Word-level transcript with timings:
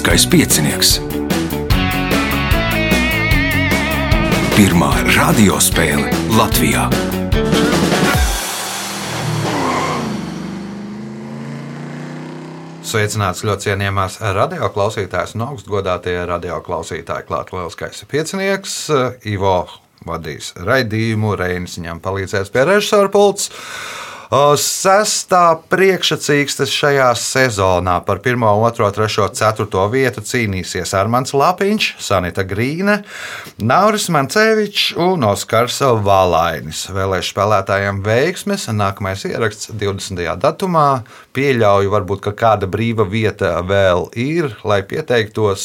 Lieliskais 0.00 0.24
piecinieks. 0.32 0.90
Pirmā 4.56 4.88
radiospēle 5.12 6.08
Latvijā. 6.32 6.86
Sveicināts 12.80 13.44
ļoti 13.44 13.68
cienījamās 13.68 14.16
radioklausītājas 14.24 15.36
un 15.36 15.44
augstgadātie 15.50 16.16
radioklausītāji. 16.32 17.28
Klāt 17.28 17.52
lielskais 17.52 18.00
piecinieks, 18.08 18.78
Ivo 19.28 19.58
vadīs 20.08 20.54
raidījumu, 20.56 21.36
Reinis 21.36 21.76
viņam 21.76 22.00
palīdzēs 22.00 22.48
pie 22.56 22.64
režisora 22.72 23.12
pults. 23.12 23.52
Sestā 24.30 25.56
priekšsacīkstes 25.72 26.70
šajā 26.70 27.08
sezonā 27.18 27.96
par 28.06 28.20
1, 28.22 28.38
2, 28.38 28.90
3, 28.94 29.24
4 29.34 29.86
vietu 29.90 30.22
cīnīsies 30.22 30.94
Armāns 30.94 31.34
Lapiņš, 31.34 31.88
Sanita 31.98 32.44
Grīne, 32.46 33.00
Nauris 33.58 34.06
Mancevičs 34.06 34.92
un 35.02 35.26
Oskars 35.26 35.80
Valainis. 36.06 36.84
Vēlēšu 36.94 37.34
spēlētājiem 37.34 37.98
veiksmes. 38.06 38.68
Nākamais 38.70 39.26
ieraksts 39.26 39.72
20. 39.74 40.22
datumā. 40.38 41.02
Pieļauju, 41.30 41.90
varbūt, 41.92 42.20
ka 42.24 42.32
kāda 42.34 42.66
brīva 42.66 43.04
vieta 43.06 43.52
vēl 43.62 44.08
ir, 44.18 44.48
lai 44.66 44.80
pieteiktos 44.82 45.62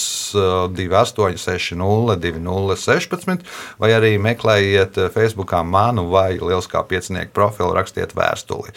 2860, 0.78 2.20
2016, 2.22 3.42
vai 3.82 3.90
arī 3.96 4.12
meklējiet 4.22 5.00
Facebookā 5.16 5.64
manu 5.66 6.06
vai 6.12 6.36
Lieliskā 6.38 6.84
piecinieku 6.86 7.34
profilu, 7.34 7.73
rakstiet 7.73 8.14
vēstuli. 8.14 8.76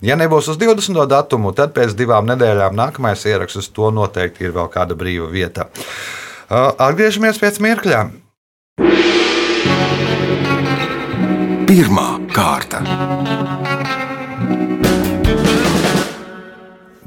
Ja 0.00 0.16
nebūs 0.16 0.48
uz 0.48 0.56
20. 0.60 1.04
datumu, 1.12 1.52
tad 1.52 1.76
pēc 1.76 1.92
divām 1.98 2.24
nedēļām 2.32 2.72
nākamais 2.78 3.26
ieraksts 3.28 3.68
to 3.76 3.92
noteikti 3.92 4.48
ir 4.48 4.56
vēl 4.56 4.72
kāda 4.72 4.96
brīva 4.96 5.28
vieta. 5.28 5.68
Uh, 6.48 6.72
atgriežamies 6.80 7.36
pēc 7.42 7.60
mirkļa. 7.60 8.04
Pirmā 11.68 12.08
kārta. 12.32 13.59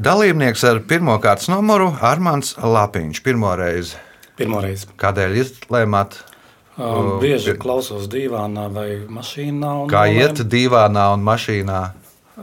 Dalībnieks 0.04 0.64
ar 0.68 0.82
pirmā 0.84 1.14
kārtas 1.24 1.48
numuru 1.48 1.86
Armāns 2.04 2.58
Lapiņš. 2.60 3.22
Pirmo 3.24 3.54
reizi. 3.56 3.96
Pirmo 4.36 4.60
reizi. 4.64 4.90
Kādēļ 5.00 5.38
izlēmāt? 5.40 6.18
Um, 6.76 7.22
bieži 7.22 7.54
klausos 7.62 8.10
dīvānā 8.12 8.66
vai 8.74 8.88
mašīnā. 9.08 9.72
Kā 9.94 10.04
iet 10.12 10.42
dīvānā 10.50 11.06
un 11.14 11.24
mašīnā? 11.24 11.80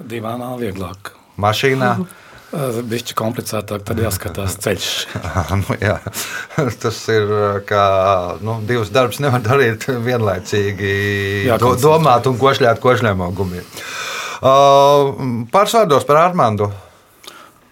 Divānā 0.09 0.55
vieglāk. 0.63 1.13
Mašīnā. 1.43 1.93
Bišķi 2.95 3.17
komplicētāk, 3.19 3.85
tad 3.91 4.01
jāskatās 4.07 4.57
ceļš. 4.65 4.91
nu, 5.61 5.81
jā. 5.83 5.99
Tas 6.81 7.01
ir 7.13 7.35
kā 7.69 7.87
nu, 8.41 8.61
divas 8.67 8.95
darbus 8.95 9.21
nevar 9.21 9.45
darīt 9.45 9.85
vienlaicīgi. 9.91 10.95
Jā, 11.51 11.61
do, 11.61 11.75
domāt 11.83 12.31
un 12.31 12.41
košļāt 12.41 12.81
košļiem 12.81 13.27
augumiem. 13.29 13.67
Uh, 14.41 15.45
Pārsvārdos 15.53 16.09
par 16.09 16.25
Armandu. 16.31 16.73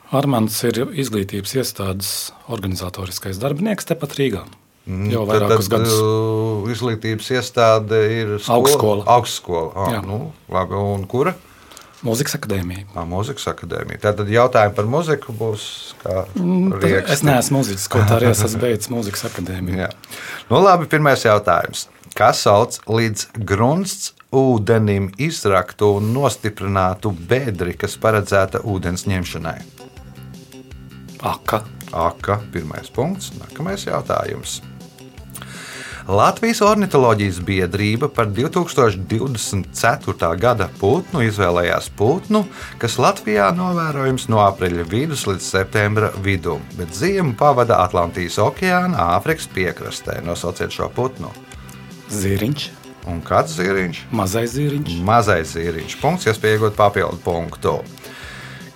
Armands 0.09 0.57
ir 0.65 0.87
izglītības 0.97 1.53
iestādes 1.61 2.13
organizatoriskais 2.49 3.41
darbinieks 3.43 3.89
tepat 3.91 4.17
Rīgā. 4.17 4.47
Mm, 4.89 5.11
jau 5.13 5.27
vairākus 5.29 5.69
tad, 5.69 5.83
gadus. 5.83 5.99
Izglītības 6.73 7.29
iestāde 7.37 7.99
ir 8.15 8.31
skola, 8.41 8.57
augstskola. 8.57 9.05
augstskola. 9.19 9.69
Ah, 9.85 9.99
nu, 10.07 10.31
labi, 10.49 10.79
un 10.81 11.05
kura? 11.11 11.35
Mūzikas 12.07 12.39
akadēmija. 12.39 12.87
À, 12.95 13.03
mūzikas 13.11 13.51
akadēmija. 13.51 14.01
Tātad 14.07 14.31
jautājumi 14.33 14.77
par 14.77 14.89
muziku 14.89 15.35
būs. 15.37 15.65
Mm, 16.39 16.79
es 17.11 17.25
neesmu 17.27 17.59
mūziķis, 17.59 17.89
tā 17.93 18.05
arī 18.17 18.31
esmu 18.31 18.63
beidzis 18.63 18.93
mūzikas 18.95 19.27
akadēmiju. 19.29 19.89
nu, 20.49 20.63
labi, 20.63 20.89
pirmais 20.89 21.27
jautājums. 21.27 21.89
Kas 22.17 22.47
sauc 22.47 22.79
līdz 22.89 23.27
grunsts 23.45 24.15
ūdenim 24.33 25.11
izraktu 25.21 25.91
un 25.99 26.15
nostiprinātu 26.15 27.13
bedri, 27.29 27.77
kas 27.77 27.99
paredzēta 28.01 28.63
ūdens 28.65 29.05
ņemšanai? 29.11 29.78
Aka. 31.23 31.63
Aka. 31.93 32.41
Pirmais 32.53 32.91
punkts. 32.95 33.33
Nākamais 33.39 33.87
jautājums. 33.89 34.61
Latvijas 36.09 36.63
ornitholoģijas 36.65 37.43
biedrība 37.45 38.09
par 38.09 38.31
2024. 38.33 40.31
gada 40.41 40.69
putnu 40.81 41.21
izvēlējās 41.27 41.91
putnu, 41.99 42.47
kas 42.81 42.97
Latvijā 42.97 43.51
novērojams 43.53 44.25
no 44.33 44.41
aprīļa 44.41 44.87
vidus 44.89 45.27
līdz 45.29 45.45
septembra 45.45 46.09
vidum, 46.25 46.65
bet 46.79 46.97
ziemu 46.97 47.37
pavada 47.37 47.83
Atlantijas 47.85 48.41
okeāna 48.41 48.97
Āfrikas 49.19 49.53
piekrastē. 49.53 50.25
Nosauciet 50.25 50.73
šo 50.73 50.89
putnu. 50.97 51.29
Zīriņš. 52.09 52.71
Un 53.13 53.21
kāds 53.25 53.53
zīriņš? 53.61 54.09
Mazais 54.09 54.57
zīriņš. 54.57 54.97
Mazais 55.05 55.53
zīriņš. 55.59 56.01
Punkts, 56.01 56.25
iespējot 56.33 56.73
papildu 56.77 57.21
punktu. 57.21 57.85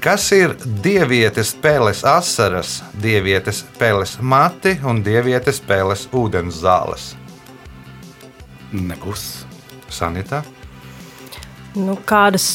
Kas 0.02 0.32
ir 0.34 0.56
dievietes 0.82 1.52
peles 1.62 2.00
asaras, 2.04 2.80
dievietes 3.02 3.60
peles 3.78 4.16
mati 4.18 4.72
un 4.82 4.98
dievietes 5.04 5.60
peles 5.62 6.08
ūdens 6.10 6.58
zāles? 6.64 7.12
Nebūs. 8.72 9.44
Sanitā. 9.92 10.40
Nu, 11.76 11.94
kādas 12.08 12.48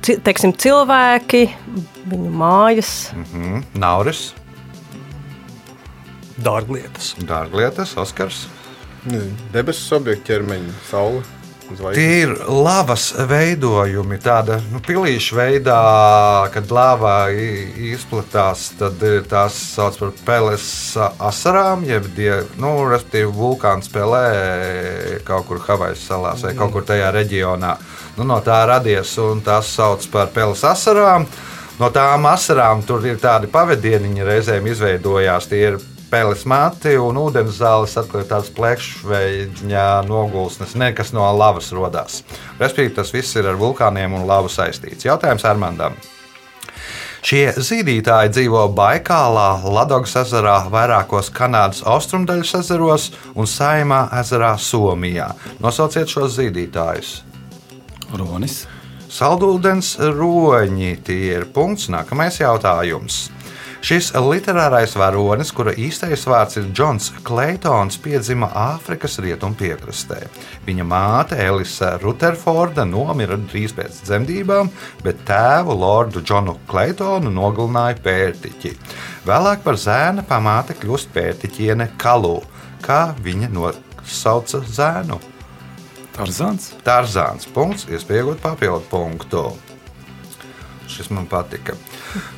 teiksim, 0.00 0.54
cilvēki, 0.56 1.42
viņu 2.08 2.32
mājas. 2.40 2.94
Mm 3.12 3.26
-hmm. 3.32 3.62
Nauris. 3.74 4.34
Dārglietas. 6.40 7.14
Dārglietas, 7.28 7.96
Oskars. 7.96 8.46
Debesu 9.52 9.96
objektu 9.96 10.32
ķermeņa, 10.32 10.72
saule. 10.90 11.22
Tie 11.94 12.22
ir 12.22 12.32
lavas 12.48 13.10
veidojumi, 13.28 14.18
tāda 14.22 14.58
nu, 14.72 14.80
pilīša 14.84 15.36
veidā, 15.38 15.78
kad 16.54 16.72
lava 16.74 17.14
izplatās. 17.32 18.70
Tad 18.78 19.02
tās 19.30 19.56
sauc 19.74 19.98
par 20.00 20.12
peles 20.26 20.66
asarām, 21.18 21.86
jeb 21.88 22.08
die, 22.16 22.32
nu, 22.62 22.74
vulkāns 23.32 23.90
spēlē 23.90 24.24
kaut 25.26 25.48
kur 25.48 25.62
Havaju 25.66 25.98
salās 25.98 26.44
vai 26.46 26.54
kaut 26.58 26.74
kur 26.76 26.86
tajā 26.86 27.12
reģionā. 27.14 27.76
Nu, 28.18 28.26
no 28.28 28.40
tā 28.44 28.62
radies 28.68 29.14
un 29.22 29.40
tās 29.44 29.72
sauc 29.72 30.04
par 30.12 30.32
peles 30.34 30.64
asarām. 30.68 31.26
No 31.80 31.88
tām 31.90 32.26
asarām 32.28 32.82
tur 32.86 33.04
ir 33.08 33.16
tādi 33.18 33.48
pavadieniņi 33.50 34.26
reizēm 34.26 34.66
izveidojās. 34.70 35.48
Tie 35.50 35.62
ir 35.70 35.78
peles 36.12 36.44
mati 36.48 36.92
un 37.00 37.16
ūdens 37.16 37.56
zāles 37.56 37.96
tāds 37.96 38.50
plekšveida 38.52 39.86
nogulsnes, 40.04 40.76
ne 40.76 40.92
kas 40.96 41.14
no 41.16 41.24
lavas 41.36 41.72
radās. 41.72 42.20
Respektīvi, 42.60 42.96
tas 42.98 43.12
viss 43.14 43.38
ir 43.40 43.48
ar 43.48 43.60
vulkāniem 43.60 44.18
un 44.18 44.26
lavu 44.28 44.52
saistīts. 44.52 45.08
Jautājums 45.08 45.46
Armandam. 45.48 45.96
Šie 47.22 47.52
zīdītāji 47.54 48.32
dzīvo 48.34 48.64
Baikālā, 48.74 49.62
Latvijas 49.62 50.16
ezerā, 50.24 50.56
vairākos 50.72 51.30
Kanādas 51.30 51.84
austrumdaļas 51.86 52.56
ezeros 52.58 53.04
un 53.38 53.46
Saimā 53.46 54.08
ezerā 54.18 54.56
Somijā. 54.58 55.28
Nosauciet 55.62 56.10
šos 56.10 56.34
zīdītājus. 56.40 57.20
Ronis. 58.18 58.64
Saldūdens 59.12 59.94
roņi 60.02 60.96
tie 61.06 61.20
ir 61.36 61.46
punkts. 61.54 61.86
Nākamais 61.92 62.40
jautājums. 62.42 63.28
Šis 63.82 64.12
literārais 64.14 64.92
varonis, 64.94 65.48
kura 65.50 65.72
īstais 65.74 66.22
vārds 66.30 66.54
ir 66.60 66.68
Džons 66.70 67.08
Kleitons, 67.26 67.96
piedzima 67.98 68.46
Āfrikas 68.54 69.18
rietumpiekrastē. 69.24 70.20
Viņa 70.68 70.86
māte 70.86 71.38
Elisa 71.42 71.96
Rutherforda 71.98 72.84
nomira 72.86 73.34
drīz 73.40 73.74
pēc 73.74 73.98
dzemdībām, 74.06 74.70
bet 75.02 75.24
tēvu 75.26 75.74
Lordu 75.80 76.22
Džonu 76.22 76.54
Kleitonu 76.70 77.34
nogalināja 77.34 77.98
pērtiķi. 78.06 78.72
Vēlāk 79.26 79.66
par 79.66 79.80
zēna 79.82 80.22
pamāte 80.30 80.78
kļūst 80.78 81.10
pērtiķiene 81.18 81.90
Kalū, 81.98 82.38
kā 82.86 83.02
viņa 83.18 83.50
nosauca 83.50 84.62
zēnu. 84.62 85.18
Tarzāns. 86.14 86.70
Tarzāns. 86.86 87.50
Punkts, 87.50 87.90
iespējot 87.90 88.46
papildu 88.46 88.86
punktu. 88.94 89.46
Šis 90.92 91.10
man 91.14 91.26
patika. 91.30 91.74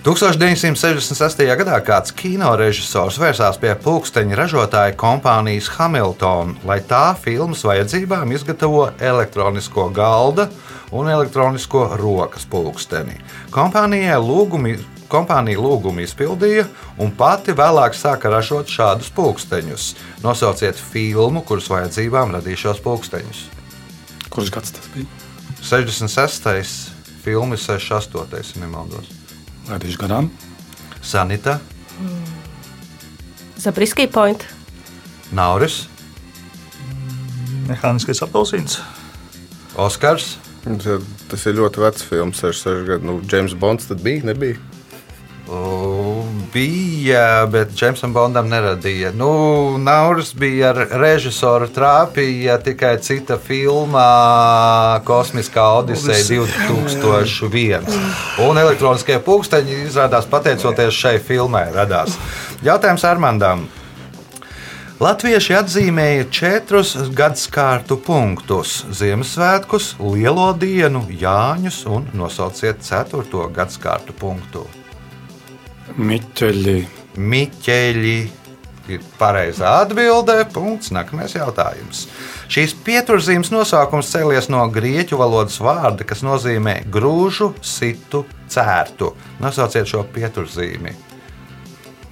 1968. 0.07 1.45
gadā 1.61 1.81
kāds 1.85 2.15
kino 2.15 2.53
režisors 2.59 3.19
vērsās 3.21 3.59
pie 3.63 3.75
pulksteņa 3.85 4.39
ražotāja 4.39 4.95
kompānijas 5.01 5.73
Hamilton, 5.77 6.57
lai 6.69 6.81
tā 6.87 7.07
filmas 7.21 7.65
vajadzībām 7.67 8.33
izgatavo 8.37 8.89
elektronisko 9.01 9.89
galda 9.95 10.49
un 10.95 11.11
elektronisko 11.11 11.89
rokas 11.99 12.47
pulksteni. 12.51 13.19
Kompānijai 13.55 14.21
lūgumi 14.23 14.79
kompānija 15.15 15.61
lūgumu 15.61 16.03
izpildīja 16.05 16.65
un 17.03 17.13
pati 17.15 17.55
vēlāk 17.57 17.97
sāka 17.97 18.33
ražot 18.33 18.71
šādus 18.71 19.13
pulksteņus. 19.15 19.91
Nosauciet 20.25 20.81
filmu, 20.81 21.45
kuras 21.47 21.69
vajadzībām 21.71 22.35
radīja 22.35 22.67
šos 22.67 22.83
pulksteņus. 22.85 23.45
Kurš 24.35 24.51
gads 24.55 24.75
tas 24.75 24.91
bija? 24.95 25.07
66. 25.65 26.94
Filmas 27.25 27.65
68. 27.67 28.59
nemaldos. 28.61 29.09
Laidīšu 29.69 30.01
garām. 30.05 30.31
Sanita. 31.05 31.59
Zabriskī 33.61 34.07
point. 34.13 34.45
Nauris, 35.33 35.87
Mehāniskais 37.69 38.21
apelsīns. 38.25 38.79
Oskars, 39.81 40.37
Tas- 40.65 41.47
ir 41.47 41.57
ļoti 41.59 41.81
vecs 41.83 42.03
filmas, 42.09 42.41
66 42.41 42.87
gadu. 42.89 43.05
Nu, 43.05 43.15
James 43.29 43.53
Bonds 43.55 43.87
tad 43.89 44.01
bija, 44.05 44.23
nebija. 44.25 44.57
U, 45.49 45.59
bija, 46.53 47.47
bet 47.51 47.75
Džeimsam 47.77 48.13
Bondam 48.15 48.49
neradīja. 48.51 49.13
Nu, 49.17 49.79
Nauris 49.79 50.33
bija 50.39 50.73
ar 50.73 50.81
režisoru 51.01 51.69
trāpīja 51.75 52.59
tikai 52.65 52.97
cita 53.05 53.39
filmā 53.39 55.01
Kosmiskā 55.07 55.65
Odiseja 55.81 56.45
2001. 56.45 57.89
Un 58.49 58.61
elektroniskie 58.63 59.21
pulksteņi 59.25 59.81
izrādās 59.87 60.29
pateicoties 60.31 60.99
šai 60.99 61.17
filmai 61.23 61.67
radās. 61.75 62.19
Jautājums 62.65 63.07
Armandam. 63.09 63.67
Latvieši 65.03 65.57
atzīmēja 65.59 66.29
četrus 66.31 66.93
gadsimtu 67.19 67.97
punktus- 67.99 68.85
Ziemassvētkus, 69.01 69.97
Lielo 69.99 70.53
dienu, 70.55 71.03
Jāņus 71.11 71.83
un 71.91 72.07
nosauciet 72.15 72.81
ceturto 72.81 73.49
gadsimtu 73.51 74.15
punktu. 74.15 74.67
Miķeļi, 75.95 76.79
Miķeļi 77.21 78.17
ir 78.93 79.03
pareizā 79.19 79.71
atbildē. 79.85 80.41
Punkts. 80.53 80.91
Nākamais 80.95 81.37
jautājums. 81.37 82.07
Šīs 82.53 82.75
pieturzīmes 82.85 83.53
nosaukums 83.55 84.11
cēlies 84.13 84.51
no 84.53 84.65
grieķu 84.73 85.19
valodas 85.21 85.61
vārda, 85.63 86.05
kas 86.09 86.25
nozīmē 86.27 86.81
grūžu, 86.93 87.53
situ, 87.65 88.25
cērtu. 88.53 89.13
Nosauciet 89.41 89.89
šo 89.89 90.05
pieturzīmi. 90.15 90.93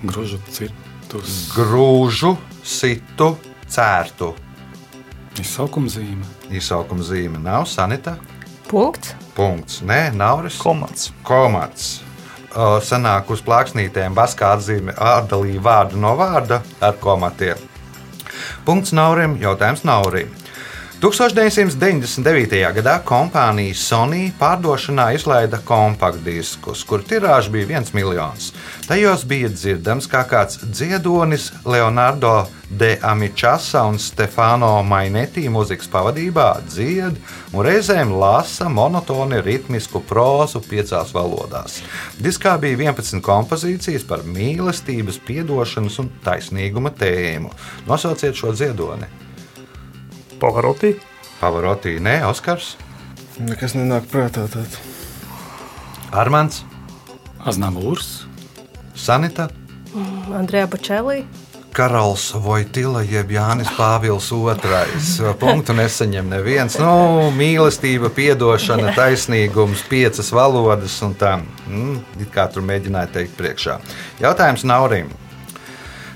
gružu 0.02 0.38
citus, 0.50 1.50
Grūžu, 1.54 2.36
situ, 2.64 3.36
cērtu. 3.68 4.34
izsaukuma 5.40 5.88
zīme. 5.88 6.24
Izsaukuma 6.50 7.02
zīme 7.02 7.38
nav 7.42 7.66
sanita. 7.66 8.16
Punkts. 8.68 9.14
Punkts. 9.34 9.82
Nē, 9.82 10.12
Nauris. 10.14 10.56
Komats. 10.58 11.12
komats. 11.22 12.00
O, 12.52 12.64
Senāk 12.84 13.30
uz 13.32 13.40
plāksnītēm 13.46 14.12
Baskā 14.16 14.50
atzīme 14.58 14.92
atdalīja 14.92 15.62
vārdu 15.64 16.00
no 16.00 16.12
vārda 16.18 16.60
ar 16.84 16.98
komatiem. 17.00 17.56
Punkts 18.66 18.92
Naurim, 18.92 19.38
jautājums 19.40 19.86
Naurim. 19.88 20.28
1999. 21.02 22.60
gadā 22.76 22.92
kompānija 23.02 23.74
Sony 23.74 24.28
pārdošanā 24.38 25.08
izlaida 25.16 25.58
kompaktdiskus, 25.66 26.84
kur 26.86 27.02
tirāža 27.02 27.50
bija 27.50 27.80
1 27.80 27.88
miljons. 27.96 28.52
Tajos 28.86 29.24
bija 29.26 29.48
dzirdams, 29.50 30.06
kā 30.06 30.20
kāds 30.30 30.60
dziedonis 30.62 31.48
Leonardo 31.66 32.44
de 32.70 32.92
Amičasa 33.02 33.82
un 33.90 33.98
Stefano 33.98 34.68
Mainetī 34.86 35.48
mūzikas 35.50 35.90
pavadībā 35.90 36.46
dzied 36.68 37.18
un 37.50 37.66
reizēm 37.66 38.14
lasa 38.22 38.68
monotoni 38.70 39.42
ritmisku 39.42 40.04
prózu 40.06 40.62
piecās 40.68 41.10
valodās. 41.16 41.80
Diskā 42.22 42.54
bija 42.62 42.78
11 42.92 43.18
kompozīcijas 43.26 44.06
par 44.06 44.22
mīlestības, 44.22 45.18
piedošanas 45.26 45.98
un 45.98 46.14
taisnīguma 46.22 46.94
tēmu. 46.94 47.50
Nosauciet 47.90 48.38
šo 48.38 48.54
dziedoni. 48.54 49.10
Pavarotī. 50.42 50.96
Pavarotī, 51.38 52.00
nē, 52.02 52.24
Oskars, 52.26 52.74
Nekas 53.40 53.72
nenāk 53.74 54.04
prātā. 54.12 54.44
Tād. 54.52 54.74
Armāns, 56.12 56.60
Aznavūrs, 57.48 58.26
Sanita, 58.98 59.48
Andrejā 60.36 60.68
Bočelī. 60.68 61.22
Karalis 61.72 62.26
Vojtila, 62.36 63.00
jeb 63.08 63.30
Jānis 63.32 63.70
Pāvils 63.78 64.26
II. 64.28 65.30
Punktu 65.40 65.72
nesaņem 65.72 66.28
neviens. 66.28 66.76
Nu, 66.76 67.30
mīlestība, 67.32 68.10
atdošana, 68.12 68.92
taisnīgums, 68.92 69.86
piecas 69.88 70.28
valodas 70.36 70.98
un 71.06 71.16
tā. 71.16 71.38
Mm, 71.70 72.02
it 72.20 72.28
kā 72.34 72.44
tur 72.52 72.66
mēģināja 72.68 73.14
teikt 73.16 73.38
priekšā. 73.40 73.78
Jautājums 74.20 74.68
Naurim. 74.68 75.08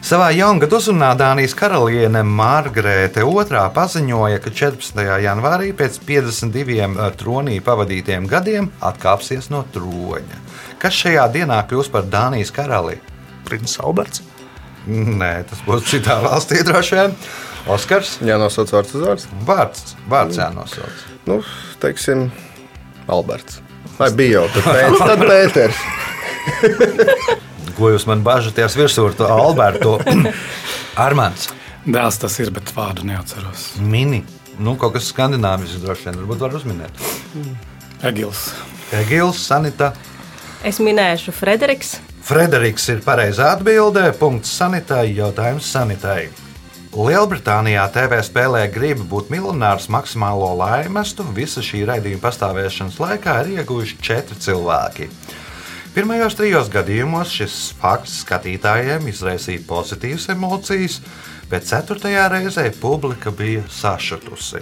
Savā 0.06 0.28
jaungada 0.30 0.76
uzrunā 0.78 1.08
Dānijas 1.18 1.50
karaliene 1.58 2.20
Margarete 2.22 3.24
II 3.26 3.62
paziņoja, 3.74 4.38
ka 4.44 4.52
14. 4.54 5.00
janvārī 5.24 5.72
pēc 5.74 5.96
52 6.06 7.08
tronī 7.18 7.56
pavadītiem 7.66 8.28
gadiem 8.30 8.68
atkāpsies 8.86 9.48
no 9.50 9.64
troņa. 9.74 10.38
Kas 10.78 11.00
šajā 11.00 11.24
dienā 11.34 11.56
kļūs 11.66 11.90
par 11.90 12.06
Dānijas 12.12 12.54
karali? 12.54 13.00
Princis 13.48 13.80
Alberts. 13.82 14.22
Nē, 14.86 15.32
tas 15.50 15.64
būs 15.66 15.90
citā 15.90 16.20
valstī 16.22 16.60
droši 16.62 17.00
vien. 17.00 17.18
Oskars, 17.66 18.20
Jā, 18.22 18.38
nosauc 18.38 18.70
vārds 18.76 18.94
uz 18.94 19.02
vārds. 19.08 19.26
vārds, 19.48 19.96
vārds 20.06 20.38
jānosauc. 20.38 21.02
Nu, 21.26 21.40
teiksim, 21.82 22.28
Alberts. 23.10 23.58
Vai 23.98 24.12
bija 24.14 24.46
jau 24.46 25.02
tad 25.02 25.26
Pēters? 25.26 25.82
Ko 27.76 27.90
jūs 27.92 28.06
man 28.08 28.24
bažaties 28.24 28.76
virsū 28.78 29.04
ar 29.10 29.16
to 29.18 29.28
Albertu? 29.28 29.98
Armāns, 31.06 31.50
dēls 31.84 32.20
tas 32.22 32.38
ir, 32.40 32.50
bet 32.56 32.72
vārdu 32.76 33.04
neatceros. 33.08 33.74
mini. 33.80 34.24
Nu, 34.56 34.72
kaut 34.80 34.94
kas 34.94 35.10
skandināvisks 35.12 35.82
droši 35.82 36.08
vien, 36.08 36.20
varbūt 36.22 36.44
var 36.46 36.54
uzminēt. 36.56 37.02
Egils, 38.08 38.48
Egils, 38.96 39.42
Sanita. 39.44 39.90
Es 40.64 40.80
minēšu 40.80 41.34
Frederiks. 41.36 41.98
Frederiks 42.26 42.88
ir 42.90 43.04
pareizā 43.04 43.52
atbildē. 43.54 44.08
Punkts 44.18 44.50
sanitai, 44.56 45.10
jautājums 45.14 45.68
sanitai. 45.70 46.30
Lielbritānijā 46.96 47.84
TV 47.92 48.22
spēlē 48.24 48.62
Gribu 48.72 49.04
būt 49.10 49.28
miljonārs 49.34 49.90
maksimālo 49.92 50.48
laimestu. 50.56 51.26
Visa 51.36 51.60
šī 51.60 51.84
raidījuma 51.90 52.24
pastāvēšanas 52.24 52.96
laikā 53.02 53.34
ir 53.44 53.58
ieguvuši 53.58 53.98
četri 54.00 54.38
cilvēki. 54.40 55.10
Pirmajos 55.96 56.34
trijos 56.36 56.66
gadījumos 56.68 57.30
šis 57.32 57.54
fakts 57.80 58.18
skatītājiem 58.20 59.06
izraisīja 59.08 59.62
pozitīvas 59.64 60.26
emocijas, 60.34 60.98
bet 61.48 61.64
ceturtajā 61.64 62.26
reizē 62.34 62.66
publika 62.82 63.32
bija 63.32 63.62
sašutusi. 63.72 64.60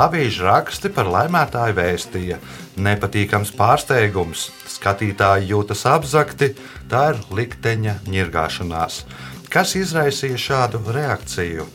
Abīži 0.00 0.40
raksti 0.46 0.88
par 0.96 1.10
laimētāju 1.12 1.76
vēstīja 1.76 2.40
nepatīkams 2.80 3.52
pārsteigums, 3.60 4.46
skatītāji 4.72 5.52
jūtas 5.52 5.84
apzakti, 5.84 6.54
tā 6.88 7.10
ir 7.12 7.20
likteņa 7.28 7.98
ņirgāšanās. 8.08 9.02
Kas 9.52 9.76
izraisīja 9.76 10.40
šādu 10.48 10.80
reakciju? 10.96 11.68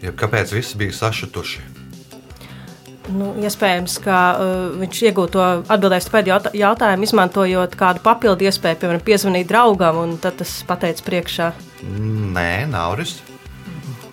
Jeb 0.00 0.16
kāpēc 0.16 0.56
visi 0.56 0.80
bija 0.80 1.02
sašutuši? 1.04 1.85
Nu, 3.14 3.28
iespējams, 3.38 3.98
ka 4.02 4.18
uh, 4.34 4.54
viņš 4.80 5.00
iegūto 5.10 5.42
atbildēs 5.70 6.08
pēdējo 6.10 6.34
jautā- 6.34 6.52
jautājumu, 6.58 7.06
izmantojot 7.06 7.76
kādu 7.78 8.02
papildu 8.02 8.48
iespēju, 8.48 8.80
piemēram, 8.82 9.04
piezvanīt 9.06 9.46
draugam, 9.50 10.00
un 10.02 10.16
tad 10.18 10.40
tas 10.40 10.56
pateica 10.66 11.04
priekšā. 11.06 11.52
Nē, 12.34 12.66
Nauris. 12.72 13.20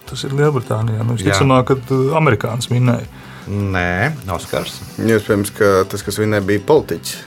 Tas 0.06 0.22
ir 0.28 0.36
Lielbritānijā. 0.38 1.02
Nu, 1.02 1.16
Jā. 1.18 1.24
Visticamāk, 1.24 1.66
kad 1.72 1.94
uh, 1.96 2.14
amerikānis 2.20 2.70
minēja. 2.70 3.10
Nē, 3.50 4.14
Oskars. 4.32 4.78
Iespējams, 5.02 5.50
ka 5.58 5.72
tas, 5.90 6.06
kas 6.06 6.22
viņai 6.22 6.44
bija 6.48 6.62
politiķis. 6.70 7.18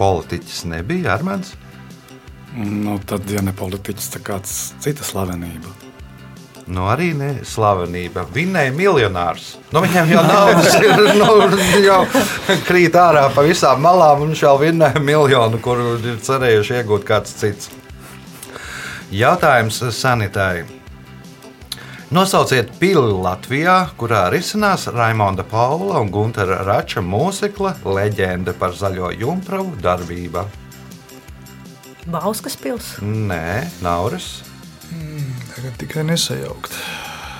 Politiķis 0.00 0.64
nebija 0.72 1.12
Armāns. 1.18 1.52
nu, 2.56 2.96
tad, 3.06 3.28
ja 3.30 3.40
ne 3.44 3.52
politiķis, 3.56 4.08
tad 4.16 4.24
kāds 4.26 4.56
cita 4.82 5.04
slavenība. 5.04 5.68
Nu, 6.72 6.86
arī 6.88 7.10
ne 7.16 7.30
slavenība. 7.44 8.24
Vinēja 8.32 8.72
miljonārs. 8.72 9.56
Nu, 9.74 9.82
viņam 9.84 10.12
jau 10.14 10.22
naudas 10.24 10.76
ir 10.80 11.02
nu, 11.20 11.30
jau 11.84 12.00
krīt 12.68 12.96
ārā 12.96 13.26
pa 13.34 13.44
visām 13.44 13.82
malām, 13.84 14.24
un 14.24 14.32
viņš 14.32 14.44
jau 14.46 14.54
vinnēja 14.62 15.02
miljonu, 15.04 15.60
kuru 15.62 15.98
ir 16.00 16.20
cerējuši 16.24 16.78
iegūt 16.80 17.04
kāds 17.08 17.34
cits. 17.42 17.72
Jautājums 19.12 19.82
sanitārai. 19.92 20.64
Nosauciet 22.12 22.74
pili 22.76 23.12
Latvijā, 23.24 23.76
kurā 23.96 24.26
risinās 24.32 24.84
Raimonda 24.92 25.44
Paula 25.48 26.00
un 26.00 26.10
Gunara 26.12 26.58
Rača 26.66 27.00
mūzikla 27.04 27.72
leģenda 27.88 28.52
par 28.56 28.76
zaļo 28.76 29.12
jumpravu 29.16 29.72
darbība. 29.80 30.44
Bauskas 32.12 32.56
pils. 32.60 32.96
Nē, 33.00 33.68
Nauris. 33.84 34.42
Tagad 35.52 35.76
tikai 35.78 36.06
nesajaukt. 36.08 36.72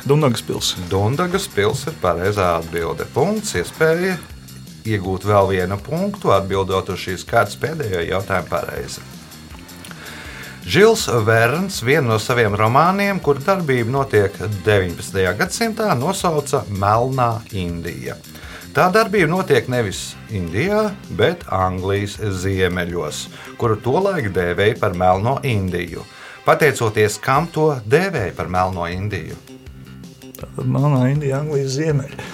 Dunkas 0.05 0.43
pilsēta. 0.45 0.85
Dunkas 0.91 1.47
pilsēta 1.49 1.95
ir 1.95 1.99
pareizā 2.03 2.51
atbilde. 2.59 3.07
Punkts, 3.15 3.55
iespēja 3.57 4.19
iegūt 4.85 5.25
vēl 5.25 5.53
vienu 5.55 5.79
punktu, 5.81 6.33
atbildot 6.35 6.91
uz 6.93 7.01
šīs 7.07 7.25
kārtas 7.29 7.57
pēdējo 7.63 8.03
jautājumu 8.11 8.51
pareizi. 8.51 9.05
Žils 10.63 11.09
Verns 11.27 11.81
vienu 11.83 12.13
no 12.13 12.19
saviem 12.23 12.55
romāniem, 12.55 13.19
kur 13.23 13.41
darbība 13.43 13.91
notiek 13.91 14.37
19. 14.63 15.25
gadsimtā, 15.39 15.89
nosauca 15.99 16.63
Melnā 16.71 17.41
Indija. 17.51 18.15
Tā 18.73 18.87
darbība 18.95 19.29
notiek 19.33 19.67
nevis 19.69 20.13
Indijā, 20.33 20.93
bet 21.19 21.43
Anglijas 21.53 22.15
ziemeļos, 22.45 23.27
kuru 23.59 23.77
tolaik 23.83 24.31
dēvēja 24.33 24.79
par 24.81 24.95
Melno 24.97 25.41
Indiju. 25.45 26.07
Pateicoties 26.43 27.21
kam 27.23 27.47
to 27.55 27.69
dēvēja 27.87 28.33
par 28.35 28.49
melno 28.51 28.89
Indiju? 28.91 29.37
Melnā 30.59 31.05
Indija, 31.13 31.39
Anglijas 31.39 31.77
ziemeļa. 31.77 32.25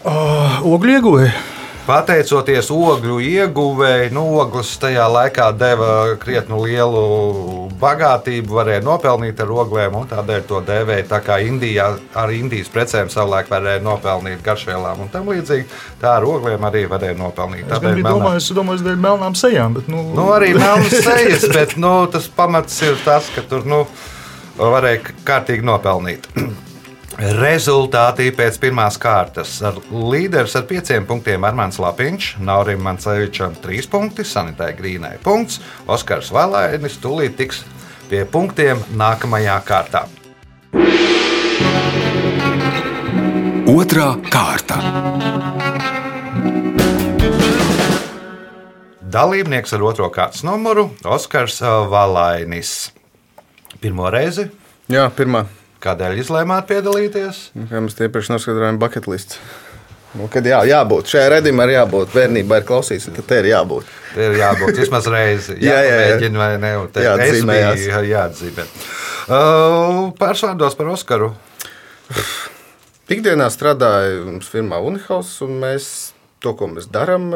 Uh, 0.00 0.62
ogļu 0.66 0.96
ieguvēja. 0.96 1.49
Pateicoties 1.86 2.68
ogļu 2.70 3.16
ieguvēji, 3.24 4.10
nu, 4.14 4.22
ogles 4.38 4.68
tajā 4.78 5.06
laikā 5.10 5.46
deva 5.58 5.88
krietni 6.22 6.58
lielu 6.60 7.00
bagātību, 7.80 8.52
varēja 8.60 8.82
nopelnīt 8.84 9.40
ar 9.42 9.50
oglēm, 9.64 9.96
un 9.98 10.06
tādēļ 10.10 10.44
to 10.50 10.60
dēvēja. 10.68 11.06
Tā 11.10 11.18
kā 11.24 11.38
Indijā 11.42 11.88
ar 12.20 12.34
Indijas 12.36 12.70
precēm 12.70 13.10
savulaik 13.10 13.50
varēja 13.50 13.82
nopelnīt 13.82 14.44
garšvielām 14.46 15.02
un 15.06 15.10
tam 15.10 15.32
līdzīgi, 15.32 15.66
tā 16.02 16.14
ar 16.20 16.28
oglēm 16.30 16.68
arī 16.70 16.84
varēja 16.92 17.16
nopelnīt. 17.18 17.66
Es 17.66 17.82
gan 17.82 17.96
biju 17.96 18.04
melnā- 18.06 18.14
domājis, 18.14 18.50
domājis 18.60 18.86
dēļ 18.86 19.02
melnām 19.08 19.38
sejām, 19.40 19.74
bet 19.80 19.88
nu, 19.90 20.04
Nu, 20.14 20.28
arī 20.36 20.52
melnas 20.54 20.94
sejas, 21.08 21.48
bet 21.54 21.76
nu, 21.80 21.94
tas 22.12 22.28
pamats 22.28 22.76
ir 22.86 23.00
tas, 23.04 23.32
ka 23.34 23.42
tur 23.50 23.64
nu, 23.66 23.86
varēja 24.60 25.16
kārtīgi 25.26 25.64
nopelnīt. 25.66 26.28
Rezultāti 27.20 28.30
pēc 28.32 28.56
pirmās 28.62 28.96
kārtas. 28.96 29.58
Ar 29.60 29.76
līderis 29.92 30.54
ar 30.56 30.62
pieciem 30.64 31.04
punktiem 31.04 31.44
Armāns 31.44 31.76
Lapiņš, 31.82 32.28
Naurim 32.40 32.80
Mancevičam 32.80 33.52
trīs 33.60 33.84
punkti, 33.90 34.24
Sanitai 34.24 34.70
Grīnai 34.78 35.18
punkts, 35.20 35.58
Oskars 35.84 36.30
Valainis 36.32 36.96
tūlīt 37.02 37.36
tiks 37.36 37.60
pie 38.08 38.22
punktiem 38.24 38.80
nākamajā 38.96 39.58
kārtā. 39.68 40.06
Otra 43.68 44.14
kārta. 44.32 44.80
Dalībnieks 49.12 49.76
ar 49.76 49.84
otro 49.92 50.08
kārtas 50.08 50.40
numuru- 50.48 50.88
Oskars 51.18 51.60
Valainis. 51.60 52.94
Pirmo 53.80 54.08
reizi, 54.08 54.48
Jā, 54.90 55.04
pirmā. 55.14 55.44
Kādēļ 55.82 56.20
izlēmāt 56.20 56.68
piedalīties? 56.70 57.42
Nu, 57.56 57.66
Kā 57.70 57.82
mēs 57.84 57.98
iepriekš 58.00 58.32
noskatījām, 58.34 58.78
bucket 58.80 59.08
list. 59.10 59.38
Nu, 60.18 60.26
kad 60.32 60.46
jā, 60.46 60.58
jābūt 60.66 61.12
šajā 61.12 61.28
redzējumā, 61.36 61.68
ir 61.68 61.76
jābūt. 61.76 62.10
Bērnībā 62.16 62.58
ir 62.58 62.64
klausīts, 62.66 63.06
ka 63.14 63.22
te 63.22 63.38
ir 63.44 63.50
jābūt. 63.52 63.90
Te 64.16 64.26
ir 64.26 64.38
jābūt 64.40 64.80
vismaz 64.82 65.06
reizi. 65.06 65.54
Jā, 65.68 65.76
jā, 65.76 65.82
jā. 65.86 66.00
Jāmēģina 66.00 66.40
vai 66.40 66.48
ne? 66.58 66.72
Jāatzīmējās. 67.04 67.84
Jāatzīmē. 68.10 68.64
Uh, 69.30 70.00
Pārsvārdos 70.18 70.74
par 70.78 70.90
Oskaru. 70.90 71.30
Ikdienā 73.10 73.46
strādāju 73.54 74.40
firmā 74.42 74.80
Unihaus, 74.82 75.36
un 75.46 75.60
mēs 75.62 75.86
to, 76.40 76.54
ko 76.56 76.68
mēs 76.72 76.88
darām, 76.92 77.30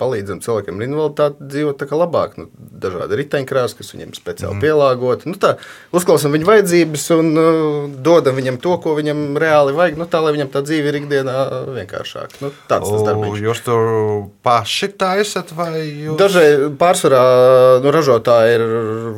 palīdzam 0.00 0.40
cilvēkiem 0.44 0.78
ar 0.78 0.86
invaliditāti 0.86 1.48
dzīvot 1.52 1.78
tā 1.80 1.88
kā 1.88 1.98
labāk. 1.98 2.36
Nu, 2.40 2.48
dažādi 2.84 3.18
riteņkrāsas, 3.22 3.76
kas 3.78 3.92
viņiem 3.94 4.12
speciāli 4.16 4.56
mm. 4.58 4.62
pielāgoti. 4.64 5.30
Nu, 5.30 5.38
tā, 5.40 5.54
uzklausām 5.96 6.34
viņa 6.34 6.48
vajadzības 6.48 7.06
un 7.16 7.30
uh, 7.32 7.48
dodam 8.04 8.36
viņam 8.36 8.58
to, 8.62 8.76
ko 8.84 8.94
viņam 8.98 9.22
reāli 9.40 9.74
vajag, 9.76 9.98
nu, 10.00 10.08
tā 10.10 10.20
lai 10.24 10.34
viņam 10.36 10.52
tā 10.52 10.64
dzīve 10.66 10.92
ir 10.92 10.98
ikdienā 11.00 11.36
vienkāršāka. 11.78 12.42
Nu, 12.44 12.52
tāds 12.70 12.90
tas 12.90 13.00
O, 13.00 13.06
darbs. 13.08 13.40
Jūs 13.44 13.62
tur 13.64 13.88
paši 14.44 14.90
taisat 15.00 15.54
vai 15.56 15.72
jūs? 15.86 16.18
Dažreiz 16.20 16.66
pārsvarā 16.80 17.22
nu, 17.84 17.92
ražotāji 17.94 18.58
ir 18.58 18.66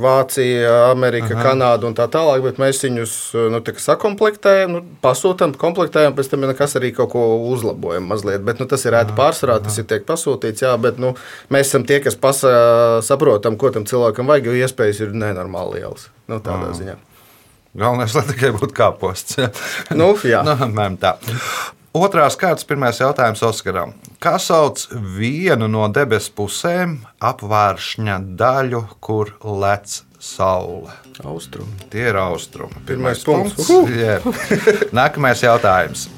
Vācija, 0.02 0.76
Amerika, 0.92 1.32
Aha. 1.34 1.48
Kanāda 1.50 1.90
un 1.90 1.96
tā 1.98 2.06
tālāk, 2.12 2.44
bet 2.46 2.60
mēs 2.62 2.84
viņus 2.86 3.16
nu, 3.52 3.62
tā 3.66 3.74
sakomplektējam, 3.82 4.78
nu, 4.78 4.84
pasūtām, 5.02 5.56
komplektējam, 5.58 6.14
pēc 6.16 6.30
tam 6.32 6.46
nekas 6.46 6.78
arī 6.78 6.92
kaut 6.96 7.12
ko 7.16 7.26
uzlabojam 7.50 8.06
mazliet. 8.10 8.44
Bet 8.46 8.62
nu, 8.62 8.68
tas 8.70 8.84
ir 8.86 8.96
ēta 8.96 9.15
pārsvarā, 9.18 9.58
tas 9.64 9.78
ir 9.80 9.88
tiek 9.90 10.06
pasūtīts, 10.08 10.64
jā, 10.66 10.72
bet 10.80 11.00
nu, 11.02 11.14
mēs 11.52 11.70
esam 11.70 11.86
tie, 11.88 12.00
kas 12.04 12.18
pasa, 12.20 12.52
saprotam, 13.06 13.58
ko 13.60 13.72
tam 13.74 13.88
cilvēkam 13.88 14.28
vajag, 14.30 14.50
jo 14.50 14.56
iespējas 14.66 15.02
ir 15.06 15.16
nenormāli 15.16 15.80
lielas. 15.80 16.10
Nu, 16.30 16.40
tādā 16.44 16.72
ziņā. 16.76 16.98
Galvenais, 17.76 18.14
lai 18.16 18.24
tikai 18.30 18.52
būtu 18.56 18.76
kāposts. 18.76 19.40
Nu, 19.96 20.14
jā. 20.24 20.40
nu, 20.46 20.90
tā. 21.00 21.16
Otrās 21.96 22.34
kārtas, 22.36 22.66
pirmais 22.68 22.98
jautājums 23.00 23.40
Oskaram. 23.46 23.94
Kā 24.20 24.34
sauc 24.42 24.82
vienu 25.16 25.68
no 25.70 25.86
debesu 25.88 26.32
pusēm 26.36 26.98
apvāršņa 27.24 28.18
daļu, 28.36 28.82
kur 29.00 29.32
lec 29.62 30.02
saule? 30.20 30.92
Austrum. 31.24 31.70
Tie 31.92 32.04
ir 32.10 32.18
austrumi. 32.20 32.82
Pirmais 32.88 33.24
punkts. 33.24 33.70
Uhu! 33.70 33.88
Jā. 33.96 34.18
Nākamais 34.98 35.44
jautājums. 35.46 36.08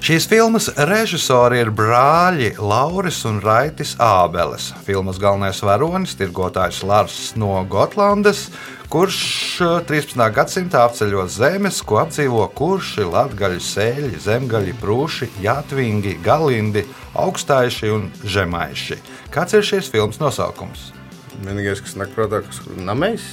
Šīs 0.00 0.24
filmas 0.24 0.70
režisori 0.88 1.58
ir 1.60 1.68
brāļi 1.76 2.54
Lauris 2.56 3.18
un 3.28 3.36
Raitis 3.44 3.90
Ābeles. 4.00 4.70
Filmas 4.86 5.18
galvenais 5.20 5.58
varonis 5.60 6.14
ir 6.14 6.22
tirgotājs 6.22 6.78
Lars 6.88 7.16
no 7.36 7.58
Gotlandes, 7.68 8.46
kurš 8.88 9.18
eh, 9.60 9.74
13. 9.90 10.22
gadsimtā 10.32 10.86
apceļo 10.88 11.26
zemes, 11.28 11.82
ko 11.84 11.98
apdzīvo 12.00 12.46
kurši, 12.56 13.04
latgaļi, 13.12 13.60
sēļi, 13.66 14.22
zemgaļi, 14.24 14.72
prūši, 14.80 15.28
jātvingi, 15.44 16.16
galindi, 16.24 16.86
augstājuši 17.20 17.92
un 17.92 18.08
žemaiši. 18.24 18.96
Kāds 19.36 19.58
ir 19.58 19.68
šīs 19.68 19.92
filmas 19.92 20.16
nosaukums? 20.22 20.94
Vienīgais, 21.44 21.84
kas 21.84 21.98
nāk 22.00 22.16
prātā, 22.16 22.40
kas 22.46 22.64
ir 22.64 22.80
namējs. 22.88 23.28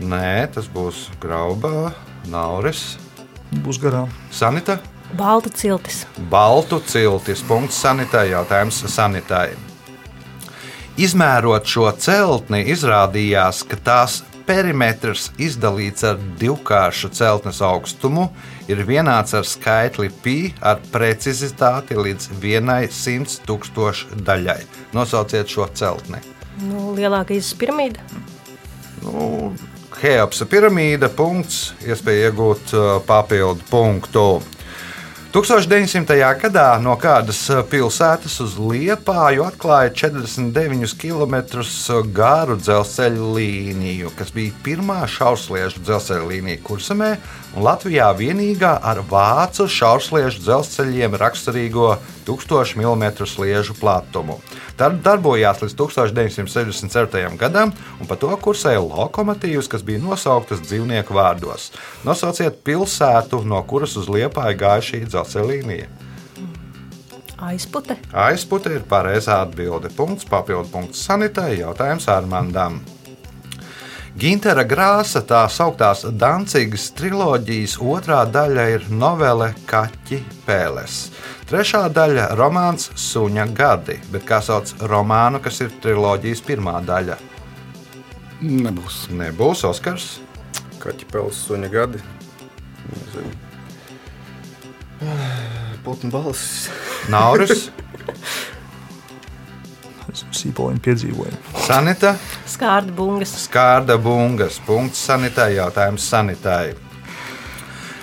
Nē, 0.00 0.48
tas 0.56 0.72
būs 0.72 1.10
Grauba, 1.20 1.92
Nauris, 2.32 2.94
būs 3.60 3.76
garām. 3.84 4.08
Sanita. 4.32 4.80
Balta 5.16 5.50
ciltis. 5.50 6.06
Baltu 6.30 6.80
ciltis. 6.86 7.42
Punkts 7.48 7.80
sanitai. 7.82 8.30
Jautājums 8.32 8.82
sanitai. 8.88 9.52
Izmērot 11.00 11.64
šo 11.68 11.86
celtni, 11.96 12.66
izrādījās, 12.68 13.62
ka 13.64 13.78
tās 13.80 14.18
perimetrs 14.44 15.30
izdalīts 15.40 16.04
ar 16.04 16.18
divkāršu 16.40 17.08
celtnes 17.16 17.62
augstumu 17.64 18.26
ir 18.68 18.82
vienāds 18.88 19.32
ar 19.38 19.46
skaitli 19.48 20.10
pi 20.22 20.36
ar 20.60 20.82
precizitāti 20.92 21.96
līdz 21.96 22.28
vienai 22.42 22.86
simt 22.92 23.38
tūkstošu 23.48 24.22
daļai. 24.26 24.60
Nosauciet 24.92 25.48
šo 25.48 25.68
celtni. 25.72 26.20
Nu, 26.66 26.92
lielākā 26.96 27.38
izsaka 27.38 27.64
piramīda. 27.64 28.08
Nu, 29.02 29.52
Heopsa 30.02 30.46
piramīda, 30.50 31.08
punkts, 31.14 31.72
iespēja 31.86 32.30
iegūt 32.30 32.72
uh, 32.74 32.96
papildu 33.06 33.64
punktu. 33.70 34.26
1900. 35.32 36.12
gadā 36.36 36.66
no 36.76 36.92
kādas 37.00 37.38
uh, 37.48 37.62
pilsētas 37.64 38.34
uz 38.44 38.58
Liepāju 38.60 39.46
atklāja 39.46 39.88
49 39.96 40.92
km 41.00 41.38
garu 42.12 42.58
dzelzceļa 42.60 43.30
līniju, 43.38 44.12
kas 44.18 44.28
bija 44.36 44.52
pirmā 44.60 44.98
šaursliežu 45.08 45.80
dzelzceļa 45.86 46.28
līnija 46.34 46.60
kursamē 46.66 47.14
un 47.54 47.64
Latvijā 47.64 48.10
vienīgā 48.18 48.74
ar 48.84 49.00
vācu 49.08 49.64
šaursliežu 49.72 50.44
dzelzceļiem 50.44 51.16
raksturīgo 51.24 51.94
1000 52.26 52.76
mm 52.78 53.26
sliežu 53.28 53.76
platumu. 53.78 54.38
Tā 54.78 54.90
darbojās 54.92 55.62
līdz 55.64 55.76
1967. 55.78 57.36
gadam, 57.40 57.74
un 58.00 58.10
par 58.10 58.20
to 58.22 58.30
kursēja 58.44 58.80
lokomotīvas, 58.84 59.68
kas 59.70 59.84
bija 59.86 60.02
nosauktas 60.02 60.62
dzīvnieku 60.64 61.14
vārdos. 61.16 61.70
Nosauciet 62.06 62.62
pilsētu, 62.66 63.42
no 63.44 63.60
kuras 63.68 63.98
uz 64.00 64.08
Liepāju 64.12 64.58
gāja 64.64 64.88
šī 64.92 65.04
dzelzceļa 65.06 65.52
līnija. 65.52 65.92
Aizpute. 67.42 67.96
Aizpute 68.14 68.70
ir 68.70 68.84
pareizā 68.86 69.40
atbilde. 69.42 69.90
Punkts, 69.96 70.28
papildu 70.30 70.70
punkts 70.70 71.02
sanitai, 71.08 71.56
jautājums 71.58 72.06
Armandam. 72.12 72.78
Gintera 74.12 74.60
grāsa, 74.68 75.22
tā 75.24 75.46
sauktās 75.48 76.02
Dancigas 76.20 76.90
triloģijas 76.98 77.78
otrā 77.80 78.18
daļa 78.28 78.64
ir 78.74 78.82
novele 78.92 79.54
Kaķi 79.64 80.18
Pēles. 80.44 80.96
Trešā 81.48 81.86
daļa- 81.96 82.26
romāns 82.40 82.90
Suņa 82.92 83.46
gadi, 83.56 83.96
bet 84.12 84.26
kā 84.28 84.42
sauc 84.44 84.74
romānu, 84.84 85.40
kas 85.40 85.62
ir 85.64 85.70
triloģijas 85.80 86.44
pirmā 86.44 86.84
daļa? 86.84 87.16
Nebūs. 88.42 89.08
Nebūs 89.16 89.64
Oskars. 89.64 90.18
Kaķi 90.78 91.08
pels 91.08 91.48
suņa 91.48 91.70
gadi. 91.72 91.98
Nezinu. 92.92 93.32
Putnu 95.84 96.10
balss. 96.10 96.68
Nauris, 97.08 97.70
Sīpoliņu 100.12 100.84
piedzīvojumu. 100.84 101.42
Sanita, 101.66 102.14
Skārda 102.48 102.94
bungas. 102.96 103.34
Skārda 103.46 103.98
bungas. 104.00 104.60
Punkts 104.66 105.04
sanitai, 105.08 105.54
jautājums 105.58 106.08
sanitai. 106.08 106.72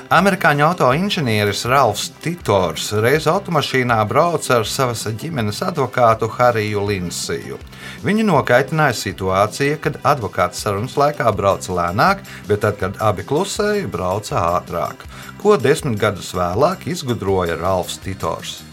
Amerikāņu 0.10 0.64
autoinženieris 0.66 1.68
Ralfs 1.70 2.08
Titors 2.18 2.88
reiz 2.98 3.28
automašīnā 3.30 3.98
brauca 4.10 4.56
ar 4.56 4.64
savas 4.66 5.04
ģimenes 5.22 5.60
advokātu 5.62 6.26
Hariju 6.34 6.82
Linsiju. 6.88 7.60
Viņu 8.02 8.26
nokaitināja 8.32 8.96
situācija, 8.98 9.78
kad 9.84 10.00
advokāts 10.02 10.64
sarunas 10.66 10.98
laikā 10.98 11.30
brauca 11.38 11.76
lēnāk, 11.78 12.24
bet 12.50 12.64
tad, 12.66 12.80
kad 12.82 12.98
abi 12.98 13.28
klusēja, 13.30 13.86
brauca 13.86 14.42
ātrāk. 14.56 15.06
Ko 15.38 15.60
desmit 15.62 16.02
gadus 16.02 16.34
vēlāk 16.34 16.90
izgudroja 16.90 17.60
Ralfs 17.62 18.02
Titors? 18.02 18.64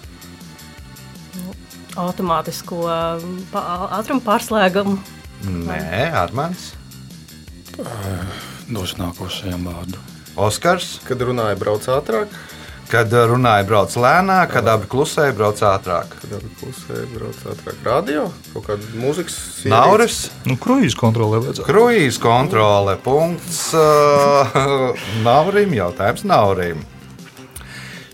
Automātisko 1.97 2.83
um, 2.85 3.39
ātrumu 3.97 4.21
pārslēgumu. 4.27 4.99
Nē, 5.47 6.11
Armāns. 6.17 6.73
Došu 8.73 9.01
nākošajam 9.03 9.67
vārdu. 9.69 10.01
Oskars, 10.37 10.99
Kad 11.07 11.23
runāja, 11.25 11.57
brauc 11.61 11.85
ātrāk, 11.89 12.33
kad 12.91 13.13
runāja, 13.31 13.65
brauc 13.69 13.95
lēnāk, 13.97 14.51
kad 14.53 14.69
abi 14.69 14.89
klusēja, 14.93 15.33
brauc 15.37 15.61
ātrāk. 15.65 16.13
kad 16.21 16.35
abi 16.39 16.51
klusēja, 16.61 17.07
brauc 17.15 17.39
ātrāk. 17.53 17.79
Radio, 17.87 18.27
kaut 18.53 18.67
kāda 18.69 18.91
mūzikas 19.01 19.37
ierīce. 19.65 19.71
Nauris, 19.73 20.19
Nu, 20.49 20.57
kruīzes 20.61 20.97
kontrolē 21.01 21.41
vajadzētu. 21.45 21.67
kruīzes 21.71 22.21
kontrole, 22.23 22.97
punkts 23.05 23.63
uh, 23.75 24.59
Naurim, 25.27 25.73
jautājums 25.79 26.25
Naurim. 26.29 26.85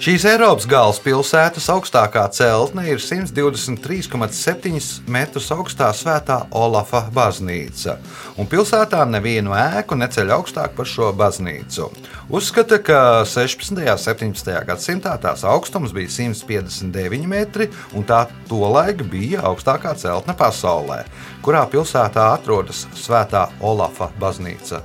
Šīs 0.02 0.25
Eiropas 0.26 0.64
galvaspilsētas 0.66 1.68
augstākā 1.71 2.25
celtne 2.35 2.82
ir 2.90 2.99
123,7 2.99 5.06
metrus 5.14 5.44
augstā 5.54 5.92
svētā 5.94 6.42
Olafa 6.59 7.04
baznīca, 7.14 8.02
un 8.35 8.50
pilsētā 8.50 9.06
nevienu 9.06 9.54
ēku 9.54 9.94
neceļ 10.00 10.32
augstāk 10.35 10.75
par 10.75 10.90
šo 10.90 11.12
baznīcu. 11.14 11.87
Uzskata, 12.35 12.82
ka 12.82 13.23
16. 13.30 13.78
un 13.78 14.02
17. 14.02 14.50
gadsimtā 14.73 15.14
tās 15.23 15.47
augstums 15.47 15.94
bija 15.94 16.11
159 16.11 17.30
metri, 17.30 17.71
un 17.94 18.02
tā 18.02 18.26
tolaik 18.50 19.06
bija 19.12 19.47
augstākā 19.52 19.94
celtne 20.02 20.35
pasaulē, 20.35 21.04
kurā 21.47 21.62
pilsētā 21.71 22.26
atrodas 22.40 22.90
svētā 22.99 23.54
Olafa 23.62 24.11
baznīca. 24.18 24.82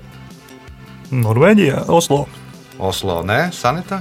Norvēģijā, 1.10 1.90
Oslo. 1.90 2.30
Oslo, 2.78 3.26
nē, 3.26 3.50
Sanita, 3.58 3.98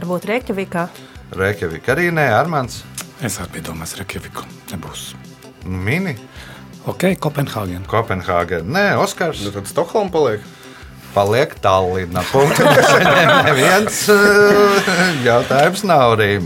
Varbūt 0.00 0.26
Reikjavikā. 0.30 0.88
Reikjavika 1.34 1.94
arī 1.94 2.10
nē, 2.14 2.28
Armāns, 2.36 2.82
Es 3.24 3.38
arī 3.40 3.62
domājis, 3.64 3.94
Reikjaviku. 4.00 4.42
Nebūs. 4.72 5.14
Mini, 5.64 6.16
Ok, 6.84 7.14
Kopenhāgena. 7.16 7.86
Kopenhāgena, 7.88 8.66
nē, 8.68 8.82
Oskars. 9.00 9.40
Nu, 9.40 9.54
tad 9.54 9.64
Stokholma 9.70 10.12
paliek. 10.12 10.42
Paliek 11.14 11.54
Tallina. 11.64 12.20
Punkts. 12.28 12.60
Neviens 13.48 14.02
eh, 14.12 14.82
jautājums 15.24 15.84
nav 15.88 16.18
arī. 16.18 16.42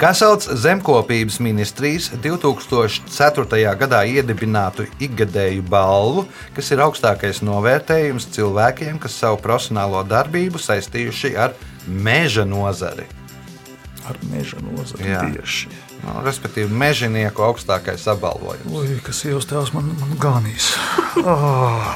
Kā 0.00 0.14
sauc 0.16 0.46
zemkopības 0.58 1.36
ministrijas 1.44 2.08
2004. 2.24 3.60
gadā 3.82 4.00
iedibinātu 4.08 4.88
ikgadēju 5.04 5.66
balvu, 5.68 6.24
kas 6.56 6.72
ir 6.72 6.82
augstākais 6.86 7.44
novērtējums 7.44 8.30
cilvēkiem, 8.34 8.96
kas 9.02 9.20
savu 9.20 9.38
profesionālo 9.44 10.00
darbību 10.08 10.62
saistījuši 10.62 11.36
ar 11.44 11.54
meža 11.86 12.44
nozari? 12.48 13.06
Ar 14.04 14.18
meža 14.28 14.60
nozari 14.60 15.08
Jā. 15.08 15.22
tieši. 15.32 15.70
Nu, 16.04 16.20
respektīvi, 16.24 16.68
mežonieku 16.68 17.44
augstākais 17.46 18.04
apbalvojums. 18.12 18.68
Ui, 18.68 18.98
kas 19.04 19.22
ievs 19.24 19.48
tēvs 19.48 19.72
man, 19.76 19.94
man 20.00 20.16
ganīs. 20.20 20.72
Ah, 21.14 21.94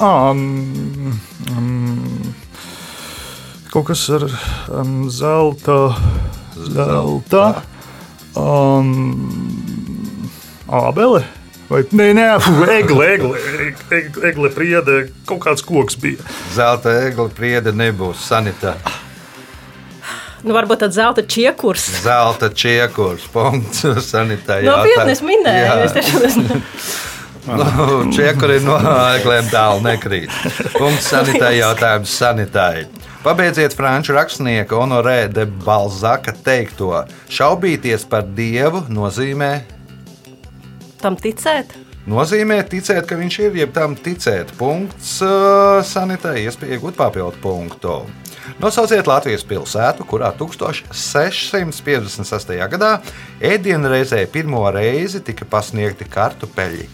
ah, 0.00 0.30
mm, 0.32 1.12
mm, 1.52 2.30
kaut 3.68 3.84
kas 3.90 4.06
ar 4.16 4.24
um, 4.72 5.10
zelta. 5.12 5.92
Zelta. 6.56 7.42
Um, 8.32 8.88
Ābele. 10.66 11.26
Vai, 11.68 11.82
nē, 11.92 12.12
nē, 12.16 12.26
egle, 12.78 13.06
egle, 13.10 13.38
egle, 13.90 14.00
egle 14.30 14.50
priede, 14.54 14.98
kaut 15.28 15.44
kāds 15.44 15.64
koks 15.66 16.00
bija. 16.00 16.22
Zelta 16.54 16.96
egli 17.04 17.28
priede 17.36 17.76
nebūs 17.76 18.24
sanitā. 18.24 18.78
Nu, 20.46 20.54
varbūt 20.54 20.84
tāds 20.84 20.94
zelta 20.94 21.24
čiekurs. 21.26 21.88
Zelta 22.04 22.52
čiekurs. 22.54 23.24
Punkts 23.34 23.82
sanitā. 24.10 24.60
Nopietni, 24.62 25.12
es 25.16 25.22
minēju. 25.26 25.76
Es 25.88 25.96
tiešām 25.98 26.26
esmu. 26.30 26.60
Nu, 27.46 28.00
Čiekuri 28.10 28.56
no 28.64 28.74
eglēm 29.14 29.46
tālu 29.52 29.78
nekrīt. 29.84 30.32
Punkts 30.74 31.06
sanitārai 31.12 31.60
jautājums 31.60 32.10
sanitārai. 32.18 32.88
Pabeidziet 33.22 33.70
franču 33.78 34.16
rakstnieka 34.16 34.74
Honorē 34.74 35.28
de 35.30 35.44
Balzaka 35.62 36.34
teikto. 36.42 36.90
Šaubīties 37.30 38.02
par 38.10 38.26
dievu 38.34 38.82
nozīmē, 38.90 39.52
Tam 40.98 41.14
ticēt? 41.14 41.70
nozīmē 42.10 42.58
ticēt, 42.66 43.06
ka 43.06 43.14
viņš 43.22 43.38
ir, 43.46 43.60
jeb 43.62 43.70
tam 43.78 43.94
ticēt. 43.94 44.50
Punkts 44.58 45.20
uh, 45.22 45.78
sanitārai, 45.86 46.48
iespēja 46.48 46.80
iegūt 46.80 46.98
papildu 46.98 47.38
punktu. 47.46 48.00
Nosauciet 48.62 49.06
Latvijas 49.06 49.44
pilsētu, 49.46 50.04
kurā 50.08 50.32
1656. 50.38 52.68
gadā 52.72 52.92
ēdienreizē 53.44 54.26
pirmo 54.32 54.70
reizi 54.74 55.20
tika 55.24 55.44
pasniegti 55.48 56.04
kartupeļi. 56.10 56.86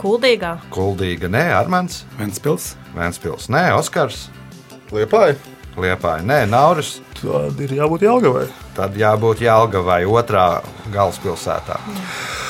Kuldīgā. 0.00 0.54
Kuldīga, 0.72 1.28
nē, 1.28 1.50
Armāns, 1.58 2.04
Ventspils. 2.16 2.74
Vēnspils, 2.96 3.50
nē, 3.52 3.66
Oskars, 3.76 4.28
Liepāja. 4.94 5.36
Liepāja, 5.80 6.24
nē, 6.26 6.44
Nauris. 6.50 6.96
Tad 7.20 7.60
ir 7.62 7.70
jābūt 7.76 8.02
Jālgavai. 8.06 8.46
Tad 8.74 8.96
jābūt 8.98 9.42
Jālgavai, 9.44 10.00
otrā 10.08 10.46
galvaspilsētā. 10.90 11.76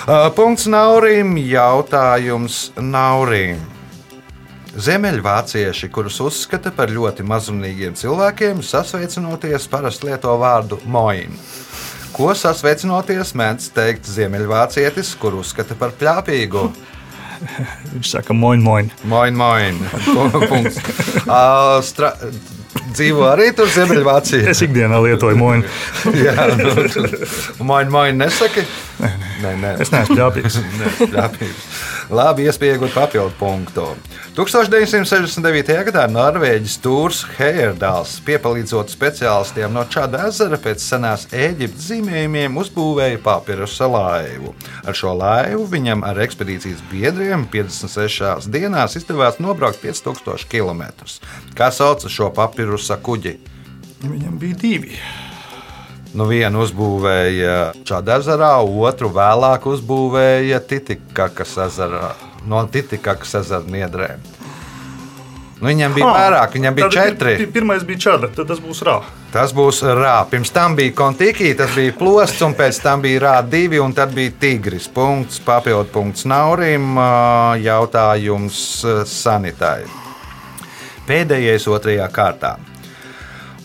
Uh, 0.06 0.30
Punkts 0.36 0.68
Naurim, 0.70 1.34
jautājums 1.42 2.70
Naurim. 2.78 3.79
Ziemeļvācieši, 4.80 5.88
kurus 5.92 6.20
uzskata 6.24 6.70
par 6.72 6.92
ļoti 6.92 7.24
mazumīgiem 7.26 7.96
cilvēkiem, 7.98 8.62
sasveicinoties 8.64 9.66
parasti 9.68 10.08
lieto 10.08 10.32
vārdu 10.40 10.78
moin. 10.88 11.34
Ko 12.14 12.30
sasveicinoties 12.36 13.34
mēdz 13.38 13.68
teikt 13.76 14.08
ziemeļvācietis, 14.08 15.12
kur 15.20 15.36
uzskata 15.40 15.76
par 15.78 15.92
pļāpīgu? 16.00 16.64
Viņš 17.92 18.14
saka, 18.14 18.36
moin, 18.36 18.62
moin. 18.64 18.90
Moin, 19.04 19.36
moin. 19.36 19.82
Punkts. 20.50 20.80
Uh, 21.26 21.80
stra... 21.84 22.14
Dzīvo 22.90 23.22
arī 23.30 23.50
tur 23.54 23.68
Ziemeļvācijā. 23.70 24.50
Es 24.50 24.62
ikdienā 24.66 24.98
lietoju 25.04 25.38
moin. 25.38 25.62
Jā, 26.26 26.48
nu, 26.58 26.72
moin, 27.66 27.90
moin, 27.92 28.18
nesaki. 28.18 28.64
Nē, 29.02 29.10
nē, 29.20 29.29
Es 29.80 29.92
neesmu 29.92 30.16
ģērbīgs. 30.18 30.58
Nē, 30.80 30.90
ļāpības. 31.14 31.68
Labi, 32.10 32.46
iespēja 32.50 32.74
iegūt 32.76 32.94
papildu 32.96 33.34
punktu. 33.38 33.84
1969. 34.34 35.76
gadā 35.90 36.06
Norvēģis 36.10 36.76
Tūrs 36.82 37.20
Heierdāls, 37.36 38.16
piepalīdzot 38.26 38.90
speciālistiem 38.90 39.74
no 39.74 39.84
Čāda 39.90 40.24
ezera 40.28 40.58
pēc 40.60 40.82
senās 40.82 41.28
Eģiptes 41.30 41.88
zīmējumiem, 41.90 42.58
uzbūvēja 42.62 43.22
papirusa 43.24 43.88
laivu. 43.90 44.54
Ar 44.82 44.98
šo 44.98 45.14
laivu 45.18 45.64
viņam 45.70 46.04
ar 46.06 46.18
ekspedīcijas 46.26 46.82
biedriem 46.90 47.46
56 47.52 48.50
dienās 48.50 48.98
izdevās 48.98 49.38
nobraukt 49.42 49.82
5000 49.84 50.50
km. 50.50 50.86
Kā 51.58 51.70
sauca 51.74 52.10
šo 52.10 52.30
papirusa 52.34 52.98
kuģi? 52.98 53.38
Viņam 54.02 54.38
bija 54.40 54.62
divi. 54.62 54.96
Nu, 56.14 56.24
vienu 56.26 56.64
uzbūvēja 56.64 57.70
Čādezerā, 57.86 58.56
otru 58.66 59.12
vēlāk 59.14 59.66
uzbūvēja 59.70 60.58
Titikakas 60.66 61.52
ezerā, 61.68 62.12
no 62.50 62.64
Titikakas 62.66 63.36
ezera 63.44 63.62
niedrēm. 63.70 64.24
Nu, 65.60 65.68
viņam 65.68 65.92
bija 65.94 66.06
Ah, 66.08 66.16
vairāk, 66.16 66.54
viņam 66.56 66.74
bija 66.74 66.88
četri. 66.90 67.36
pi- 67.36 67.44
pi- 67.46 67.52
Pirmais 67.52 67.82
bija 67.84 67.98
čāda, 67.98 68.30
tad 68.34 68.48
tas 68.48 68.58
būs 68.58 68.80
rā. 68.82 69.02
Tas 69.30 69.52
būs 69.52 69.82
rā. 69.84 70.24
Pirms 70.30 70.50
tam 70.50 70.74
bija 70.74 70.90
kontikī, 70.96 71.54
tas 71.56 71.70
bija 71.76 71.92
plosts, 71.98 72.40
un 72.42 72.54
pēc 72.54 72.80
tam 72.82 73.02
bija 73.02 73.20
rā 73.20 73.48
divi, 73.48 73.78
un 73.78 73.92
tad 73.92 74.14
bija 74.14 74.32
tigris. 74.40 74.88
Punkts, 74.88 75.38
papildu 75.38 75.92
punkts 75.92 76.24
Naurim, 76.24 76.96
jautājums 77.60 78.82
ā, 78.84 79.04
sanitārai. 79.04 79.84
Pēdējais 81.06 81.68
otrajā 81.68 82.08
kārtā. 82.10 82.56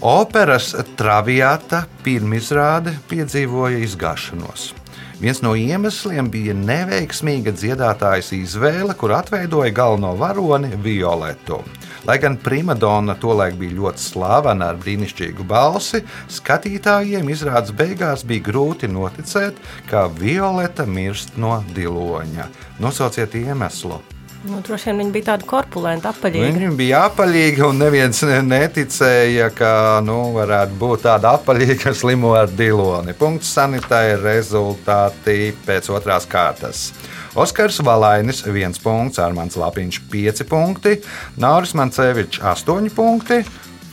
Operas 0.05 0.67
Traviata 0.93 1.79
pirmizrāde 2.05 2.91
piedzīvoja 3.09 3.79
izgāšanos. 3.81 4.67
Viens 5.17 5.39
no 5.41 5.55
iemesliem 5.57 6.29
bija 6.29 6.53
neveiksmīga 6.59 7.49
dziedātājas 7.57 8.29
izvēle, 8.37 8.93
kur 9.01 9.15
atveidoja 9.17 9.73
galveno 9.73 10.13
varoni 10.19 10.69
Violetu. 10.85 11.63
Lai 12.05 12.19
gan 12.21 12.37
primadona 12.37 13.17
tolaik 13.17 13.57
bija 13.57 13.79
ļoti 13.79 14.05
slavena 14.05 14.69
ar 14.75 14.77
brīnišķīgu 14.85 15.49
balsi, 15.49 16.03
skatītājiem 16.37 17.31
izrādes 17.33 17.73
beigās 17.73 18.27
bija 18.29 18.45
grūti 18.51 18.91
noticēt, 18.93 19.57
ka 19.89 20.05
Violeta 20.21 20.85
mirst 20.85 21.33
no 21.41 21.63
diloņa. 21.73 22.51
Nosauciet 22.77 23.41
iemeslu! 23.41 24.03
Nu, 24.45 24.59
droši 24.61 24.91
vien 24.91 24.99
viņi 25.01 25.13
bija 25.15 25.25
tādi 25.31 25.47
korpulenti, 25.49 26.05
apaļīgi. 26.05 26.49
Viņi 26.53 26.67
bija 26.77 26.99
apaļīgi, 27.07 27.63
un 27.65 27.79
neviens 27.81 28.19
ne- 28.29 28.43
neticēja, 28.45 29.47
ka 29.57 30.01
nu, 30.05 30.19
varētu 30.35 30.77
būt 30.77 31.05
tāda 31.07 31.31
apaļīga 31.39 31.93
slimo 31.97 32.35
ar 32.37 32.51
diloni. 32.53 33.15
Punkts 33.17 33.49
sanitārai 33.55 34.19
rezultāti 34.21 35.49
pēc 35.65 35.89
otrās 35.89 36.29
kārtas. 36.29 36.91
Oskars 37.33 37.81
Valainis 37.81 38.43
1 38.45 38.77
punkts, 38.83 39.17
Armāns 39.17 39.57
Lapiņš 39.57 39.99
5 40.13 40.45
punkti, 40.47 40.99
Nauris 41.41 41.73
Mancevičs 41.73 42.39
8 42.39 42.93
punkti, 42.93 43.41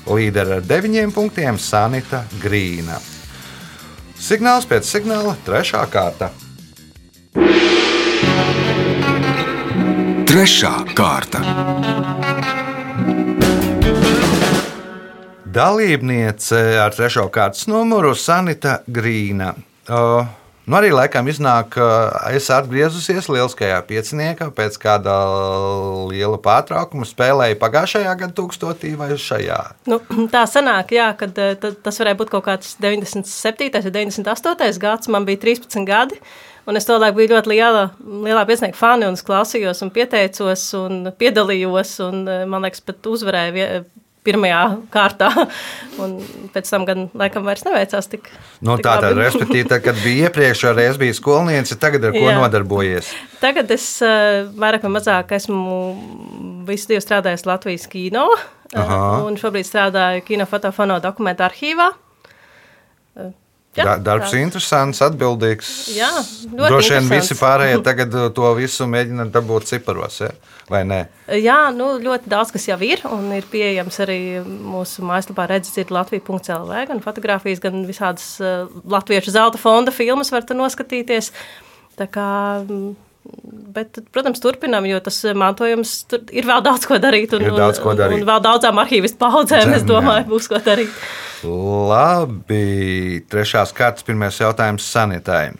līderi 0.06 0.58
ar 0.60 0.68
9 0.68 1.16
punktiem 1.16 1.58
Sanita 1.58 2.26
Grīna. 2.44 3.00
Signāls 4.20 4.68
pēc 4.68 4.84
signāla 4.84 5.34
3. 5.48 5.86
kārta. 5.90 6.30
Trešā 10.32 10.70
kārta. 10.96 11.42
Dalībniece 15.44 16.60
ar 16.80 16.94
trešo 16.96 17.26
kārtas 17.34 17.66
numuru 17.68 18.14
Sanita 18.16 18.78
Grīna. 18.88 19.50
Uh, 19.92 20.24
Nu, 20.62 20.76
arī 20.78 20.92
laikam 20.94 21.26
iznāk, 21.26 21.72
ka 21.74 21.86
es 22.30 22.46
atgriezusies 22.54 23.26
lieliskajā 23.26 23.80
pieciniekā 23.88 24.46
pēc 24.54 24.76
kāda 24.78 25.16
liela 26.06 26.38
pārtraukuma. 26.38 27.02
Spēlēju 27.08 27.58
pagājušajā 27.58 28.12
gadā, 28.20 28.30
tūkstotī 28.36 28.92
vai 28.98 29.08
šajā? 29.18 29.58
Nu, 29.90 29.98
tā 30.30 30.44
sanāk, 30.46 30.94
jā, 30.94 31.08
kad 31.18 31.34
tas 31.58 31.98
varēja 31.98 32.20
būt 32.20 32.30
kaut 32.36 32.46
kāds 32.46 32.76
97. 32.78 33.72
vai 33.74 33.94
98. 33.98 34.80
gads. 34.86 35.10
Man 35.10 35.26
bija 35.26 35.42
13 35.48 35.82
gadi. 35.88 36.22
Un 36.68 36.78
es 36.78 36.86
tolaik 36.86 37.16
biju 37.16 37.32
ļoti 37.34 37.50
liela, 37.50 37.88
lielā 37.98 38.44
pieciņa 38.46 38.76
fani, 38.78 39.08
un 39.08 39.18
es 39.18 39.24
klausījos, 39.26 39.82
un 39.82 39.90
pieteicos, 39.94 40.68
un 40.78 41.08
piedalījos. 41.18 41.96
Un, 42.06 42.22
man 42.50 42.62
liekas, 42.62 42.84
pat 42.86 43.10
uzvarēju 43.10 43.82
pirmajā 44.26 44.60
kārtā. 44.92 45.30
Un 46.02 46.16
pēc 46.54 46.70
tam 46.70 46.86
gan 46.88 47.08
laikam 47.18 47.46
vairs 47.46 47.64
neveicās 47.66 48.08
tik. 48.10 48.30
Nu, 48.62 48.76
tik 48.78 48.86
tā 48.86 48.94
tad, 49.02 49.18
respektīvi, 49.18 49.66
tad, 49.70 49.82
kad 49.84 49.98
bija 50.02 50.28
iepriekšējā 50.30 50.74
reizē, 50.78 51.00
bija 51.02 51.16
skolniece, 51.18 51.78
tagad 51.82 52.06
ar 52.08 52.14
ko 52.14 52.24
Jā. 52.28 52.36
nodarbojies? 52.38 53.10
Tagad 53.42 53.70
es 53.74 53.86
uh, 54.04 54.46
vairāk 54.58 54.86
vai 54.86 54.94
mazāk 54.98 55.34
esmu 55.36 55.74
visu 56.68 56.92
dienu 56.92 57.04
strādājis 57.04 57.46
Latvijas 57.48 57.88
kino. 57.90 58.28
Aha. 58.78 59.02
Un 59.26 59.36
šobrīd 59.40 59.68
strādāju 59.68 60.24
kino 60.30 60.46
fotofono 60.48 60.96
dokumentu 61.02 61.44
arhīvā. 61.44 61.90
Jā, 63.72 63.84
Da, 63.86 63.92
darbs 63.96 64.34
tā. 64.34 64.40
interesants, 64.44 64.98
atbildīgs. 65.00 65.68
Jā, 65.96 66.10
Droši 66.52 66.98
vien 66.98 67.06
visi 67.08 67.36
pārējie 67.38 67.78
tagad 67.86 68.12
uh, 68.18 68.26
to 68.36 68.50
visu 68.58 68.84
mēģina 68.84 69.24
dabūt 69.32 69.70
ciparos, 69.70 70.18
ja? 70.20 70.28
vai 70.68 70.82
ne? 70.84 70.98
Jā, 71.40 71.70
nu, 71.72 71.94
ļoti 72.02 72.28
daudz 72.32 72.52
kas 72.52 72.68
jau 72.68 72.76
ir. 72.84 73.00
Un 73.08 73.30
ir 73.32 73.48
pieejams 73.48 73.96
arī 74.04 74.18
mūsu 74.44 75.04
mājaslapā, 75.08 75.46
redzēt, 75.48 75.78
ir 75.86 75.94
Latvijas.CLV, 75.96 76.82
gan 76.90 77.00
fotografijas, 77.04 77.62
gan 77.64 77.80
visādas 77.88 78.26
uh, 78.44 78.68
latviešu 78.92 79.32
zelta 79.38 79.60
fonda 79.60 79.94
filmas 79.94 80.32
var 80.34 80.44
tur 80.44 80.60
noskatīties. 80.60 81.32
Tā 81.96 82.10
kā, 82.12 82.28
mm, 82.68 82.92
bet, 83.72 84.00
protams, 84.14 84.40
turpinām, 84.42 84.86
jo 84.88 85.00
tas 85.04 85.20
mantojums 85.38 85.94
tur 86.10 86.24
ir 86.34 86.46
vēl 86.48 86.62
daudz 86.64 86.86
ko 86.88 86.98
darīt. 87.02 87.34
Un, 87.36 87.46
Ir 87.46 87.56
daudz 87.56 87.80
ko 87.82 87.96
darīt. 87.98 88.20
Un, 88.20 88.24
un 88.26 88.30
vēl 88.30 88.44
daudzām 88.44 88.80
arhīvistu 88.82 89.20
paudzēm, 89.22 89.74
es 89.76 89.84
Jā. 89.84 89.88
domāju, 89.88 90.28
būs 90.32 90.48
ko 90.52 90.60
darīt. 90.62 91.02
Labi, 91.42 93.22
trešās 93.30 93.74
kārtas 93.74 94.06
pirmais 94.06 94.38
jautājums 94.38 94.86
sanitai. 94.86 95.52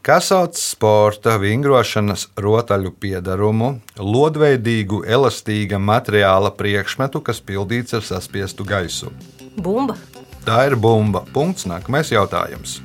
Kas 0.00 0.30
sauc 0.30 0.56
sporta 0.56 1.34
vingrošanas 1.36 2.30
rotaļu 2.40 2.94
piedarumu, 3.02 3.74
lodveidīgu, 4.00 5.02
elastīga 5.04 5.76
materiāla 5.76 6.54
priekšmetu, 6.56 7.20
kas 7.20 7.42
pildīts 7.44 7.98
ar 7.98 8.06
saspiestu 8.08 8.64
gaisu? 8.64 9.12
Bumba. 9.60 9.98
Tā 10.46 10.62
ir 10.70 10.78
bumba. 10.80 11.26
Punkts. 11.34 11.68
Nākamais 11.68 12.14
jautājums. 12.14 12.78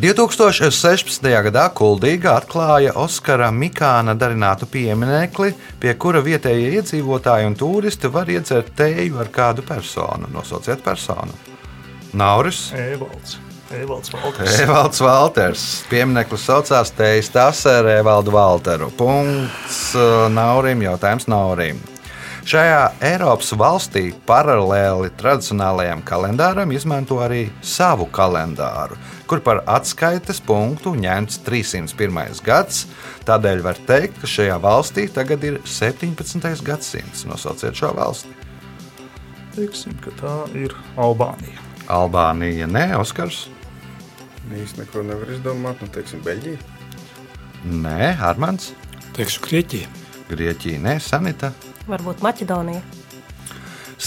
2016. 0.00 1.26
gadā 1.44 1.66
Kuldīga 1.76 2.38
atklāja 2.38 2.94
Oskara 2.96 3.50
Mikāna 3.52 4.14
darinātu 4.16 4.64
pieminekli, 4.72 5.50
pie 5.76 5.92
kura 6.00 6.22
vietējie 6.24 6.70
iedzīvotāji 6.78 7.50
un 7.50 7.56
turisti 7.60 8.08
var 8.08 8.30
iedzert 8.32 8.72
tēju 8.78 9.20
ar 9.20 9.28
kādu 9.34 9.66
personu. 9.66 10.30
Nosauciet 10.32 10.80
personu. 10.80 11.36
Nauris. 12.16 12.70
Evalds. 12.72 13.36
Evalds 13.76 14.14
Valters. 14.16 14.56
Evalds 14.64 15.04
Valters. 15.04 15.68
Piemineklis 15.92 16.48
saucās 16.48 16.96
Tejas 16.96 17.28
Tasere 17.36 17.98
Evaldu 18.00 18.32
Valteru. 18.32 18.88
Punkts 18.96 19.90
uh, 20.00 20.30
Naurim, 20.32 20.80
jautājums 20.88 21.28
Naurim. 21.28 21.84
Šajā 22.50 22.80
Eiropas 23.04 23.52
valstī 23.52 24.08
paralēli 24.26 25.10
tradicionālajam 25.20 26.00
kalendāram 26.08 26.72
izmanto 26.72 27.20
arī 27.20 27.44
savu 27.60 28.08
kalendāru, 28.10 28.96
kur 29.30 29.38
par 29.46 29.60
atskaites 29.70 30.40
punktu 30.42 30.96
ņemts 30.98 31.38
301. 31.46 32.40
gads. 32.42 32.82
Tādēļ 33.28 33.62
var 33.62 33.78
teikt, 33.86 34.18
ka 34.18 34.30
šajā 34.30 34.56
valstī 34.62 35.06
tagad 35.14 35.44
ir 35.46 35.60
17. 35.62 36.64
gadsimts. 36.66 37.22
Nosauciet 37.30 37.78
šo 37.78 37.92
valsti. 37.94 38.34
Teiksim, 39.54 39.94
ka 40.02 40.10
tā 40.18 40.34
ir 40.58 40.74
Albānija. 40.98 41.62
Albānija, 41.90 42.66
ne 42.70 42.88
Oskars? 42.98 43.44
Īsti 44.50 44.82
neko 44.82 45.06
nevar 45.06 45.30
izdomāt. 45.30 45.82
Nu, 45.82 45.90
teiksim, 45.94 46.22
Beļģija. 46.26 46.58
Nē, 47.70 48.14
Armāns, 48.24 48.72
Teikšu, 49.14 49.44
Grieķija. 49.46 49.90
Grieķija, 50.30 50.80
nē, 50.82 50.96
Sanita. 51.02 51.52
Varbūt 51.90 52.22
Maķedonija. 52.24 52.99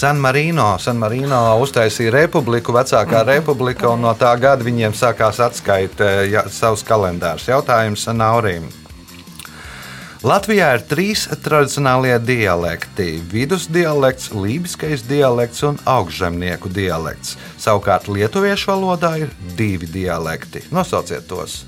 San 0.03 0.19
Marino, 0.19 0.65
San 0.83 0.97
Marino 0.99 1.37
uztaisīja 1.63 2.11
republiku, 2.11 2.73
vecākā 2.75 3.21
republika, 3.23 3.87
un 3.87 4.01
no 4.03 4.09
tā 4.19 4.33
gada 4.35 4.65
viņiem 4.65 4.91
sākās 4.99 5.37
atskaita 5.39 6.09
ja, 6.27 6.41
savs 6.51 6.83
kalendārs. 6.83 7.45
Jautājums 7.47 8.03
Naurim. 8.11 8.65
Latvijā 10.27 10.73
ir 10.75 10.83
trīs 10.89 11.23
tradicionālie 11.45 12.17
dialekti- 12.19 13.21
vidusdialekts, 13.35 14.33
lībiskais 14.35 15.07
dialekts 15.07 15.63
un 15.69 15.79
augšzemnieku 15.87 16.67
dialekts. 16.67 17.37
Savukārt 17.55 18.11
lietuviešu 18.11 18.73
valodā 18.73 19.13
ir 19.23 19.31
divi 19.55 19.87
dialekti. 19.87 20.65
Nosauciet 20.69 21.31
tos! 21.31 21.63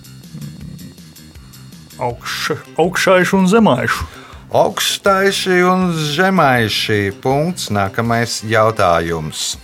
Augš, 1.95 2.51
augšājuši 2.75 3.39
un 3.39 3.47
zemājuši. 3.47 4.24
Augstājuši 4.55 5.55
un 5.67 5.89
zemājuši. 6.15 7.11
Punkts. 7.19 7.67
Nākamais 7.75 8.37
jautājums. 8.47 9.59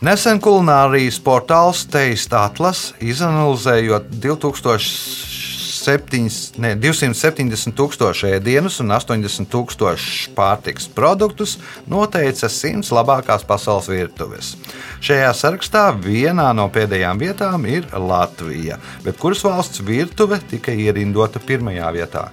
Nesen 0.00 0.40
kulinārijas 0.40 1.20
portāls 1.20 1.84
Taste 1.92 2.32
Atlas 2.40 2.96
izanalizējot 3.04 4.08
2007, 4.16 6.56
ne, 6.64 6.72
270 6.80 7.76
tūkstošu 7.76 8.30
ēdienus 8.30 8.80
un 8.80 8.96
80 8.96 9.52
tūkstošu 9.52 10.32
pārtiks 10.40 10.88
produktus, 10.96 11.60
noteica 11.84 12.48
100 12.48 12.88
labākās 12.96 13.44
pasaules 13.44 13.92
virtuves. 13.92 14.56
Šajā 15.04 15.36
sarakstā 15.36 15.92
vienā 16.00 16.48
no 16.56 16.72
pēdējām 16.72 17.20
vietām 17.20 17.68
ir 17.68 17.84
Latvija, 17.92 18.80
bet 19.04 19.20
kuras 19.20 19.44
valsts 19.44 19.84
virtuve 19.84 20.40
tika 20.48 20.72
ierindota 20.72 21.36
pirmajā 21.44 21.92
vietā? 22.00 22.32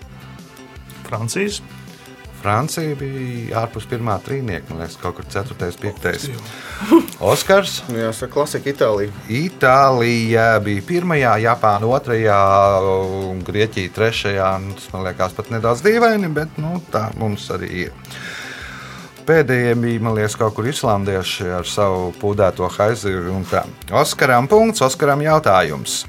Francijas. 1.08 1.62
Francija 2.38 2.94
bija 2.96 3.64
ārpus 3.64 3.88
pirmā 3.90 4.14
trīnieka, 4.24 4.70
man 4.70 4.84
liekas, 4.84 4.98
kaut 5.02 5.18
kur 5.18 5.26
4. 5.26 5.58
un 5.90 5.96
5. 6.04 6.28
Oskars. 7.32 7.80
Nu, 7.90 7.98
Jāsaka, 8.04 8.30
klasika 8.36 8.70
Itālija. 8.70 9.12
Itālija 9.34 10.46
bija 10.64 10.84
pirmajā, 10.86 11.34
Japāna 11.48 11.90
otrajā, 11.98 12.40
un 13.32 13.42
Grieķija 13.48 13.94
trešajā. 13.96 14.52
Nu, 14.64 14.76
Tas 14.78 14.92
man 14.94 15.08
liekas 15.08 15.34
pat 15.38 15.50
nedaudz 15.54 15.82
dīvaini, 15.86 16.30
bet 16.34 16.60
nu, 16.62 16.78
tā 16.94 17.08
mums 17.18 17.50
arī 17.56 17.72
ir. 17.88 17.96
Pēdējie 19.28 19.74
bija, 19.82 20.04
man 20.06 20.16
liekas, 20.16 20.38
kaut 20.40 20.54
kur 20.56 20.70
islandieši 20.70 21.50
ar 21.58 21.68
savu 21.68 22.14
pūdēto 22.22 22.70
tā. 23.50 23.66
Oskaram 23.92 24.48
punkts, 24.48 24.86
Oskaram 24.86 25.26
jautājums. 25.26 26.06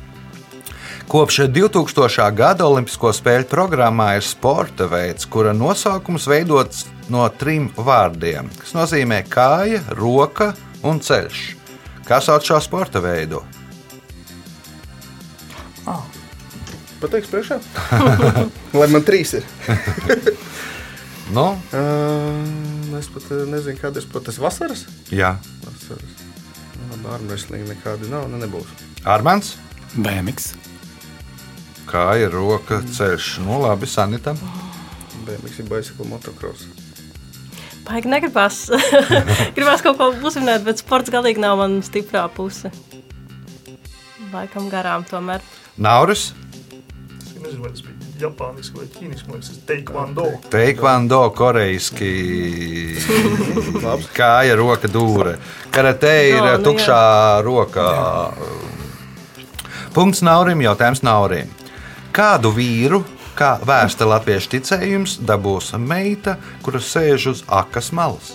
Kopš 1.08 1.38
2000. 1.48 2.32
gada 2.36 2.66
Olimpisko 2.68 3.10
spēļu 3.16 3.46
programmā 3.48 4.10
ir 4.18 4.24
sporta 4.26 4.84
veids, 4.90 5.24
kura 5.30 5.54
nosaukums 5.56 6.26
veidots 6.28 6.84
no 7.08 7.22
trim 7.40 7.70
vārdiem, 7.76 8.50
kas 8.60 8.74
nozīmē 8.76 9.22
kāja, 9.32 9.80
roka 9.96 10.50
un 10.84 11.00
ceļš. 11.00 11.40
Kā 12.08 12.20
sauc 12.24 12.44
šo 12.44 12.60
sporta 12.64 13.00
veidu? 13.04 13.40
Pateiks 16.98 17.30
priekšā? 17.30 17.56
Lai 18.78 18.88
man 18.92 19.04
trīs 19.06 19.36
ir. 19.40 19.48
Nu, 21.28 21.42
Uh, 21.76 22.94
es 22.96 23.04
pat 23.12 23.26
nezinu, 23.52 23.76
kāda 23.76 24.00
ir. 24.00 24.06
Tas 24.24 24.38
vasaras? 24.40 24.86
jā, 25.12 25.34
Vasaras. 25.60 26.22
Bārmēslīgi 27.04 27.68
nekādi 27.68 28.08
nav, 28.08 28.30
ne 28.32 28.40
nebūs. 28.40 28.70
Armāns, 29.04 29.50
BMX. 29.92 30.54
Kāja, 31.88 32.30
roka, 32.32 32.80
ceļš. 32.94 33.38
Nu, 33.46 33.60
labi, 33.64 33.88
sanitam. 33.90 34.38
BMX 35.26 35.62
ir 35.62 35.70
bicycle 35.70 36.08
motocross. 36.08 36.66
Baigi 37.88 38.10
negribas. 38.12 38.66
gribas 39.56 39.84
kaut 39.84 39.96
ko 40.00 40.10
uzminēt, 40.28 40.64
bet 40.66 40.82
sports 40.82 41.12
galīgi 41.12 41.40
nav 41.40 41.60
mana 41.60 41.80
stiprā 41.84 42.26
puse. 42.32 42.72
Laikam 44.32 44.68
garām 44.68 45.06
tomēr. 45.08 45.44
Nauris, 45.80 46.32
Es 47.38 47.44
nezinu, 47.44 47.62
vai 47.62 47.70
tas 47.70 47.82
bija 47.84 47.98
Japāniski 48.18 48.74
vai 48.74 49.38
tas 49.38 49.50
ir 49.52 49.58
Taekwondo. 49.68 50.24
Teikvando, 50.50 51.20
korejski. 51.38 52.08
Kāja, 54.18 54.56
roka, 54.58 54.90
dūre. 54.90 55.36
Karatē 55.70 56.14
ir 56.26 56.34
Jā, 56.34 56.40
no, 56.42 56.56
nu 56.58 56.66
tukšā 56.66 56.98
roka. 57.46 57.86
Punkts 59.94 60.24
Naurim, 60.26 60.64
jautājums 60.66 61.04
Naurim. 61.06 61.52
Kādu 62.18 62.50
vīru 62.50 63.04
kā 63.38 63.52
vēsta 63.62 64.08
latviešu 64.08 64.50
ticējums, 64.56 65.18
dabūs 65.22 65.70
meita, 65.78 66.36
kura 66.64 66.80
sēž 66.82 67.28
uz 67.30 67.42
akas 67.46 67.92
malas. 67.94 68.34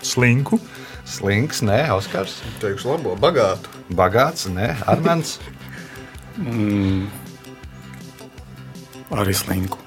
Slinku. 0.00 0.56
Slinks, 1.08 1.60
nē, 1.64 1.86
Oskars. 1.92 2.38
Teikšu 2.62 2.94
labo, 2.94 3.14
bagātu. 3.20 3.68
Bagāts, 3.96 4.46
nē, 4.52 4.74
Armāns. 4.88 5.36
Arī 9.12 9.36
slinku. 9.36 9.80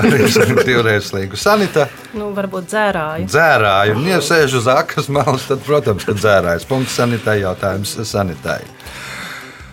Arī 0.00 0.26
divreiz 0.64 1.08
slīgu. 1.08 1.38
Sanita 1.40 1.86
Nu, 2.16 2.30
varbūt 2.36 2.68
dzērāju. 2.68 3.28
dzērāju. 3.30 3.96
Un, 3.96 4.08
ja 4.10 4.18
sēž 4.24 4.58
uz 4.60 4.68
akas 4.70 5.08
malas, 5.12 5.46
tad, 5.48 5.62
protams, 5.64 6.04
ka 6.08 6.16
dzērājas. 6.16 6.66
Punkts 6.68 6.96
sanitai 7.00 7.40
jautājums 7.40 7.96
sanitai. 8.08 8.60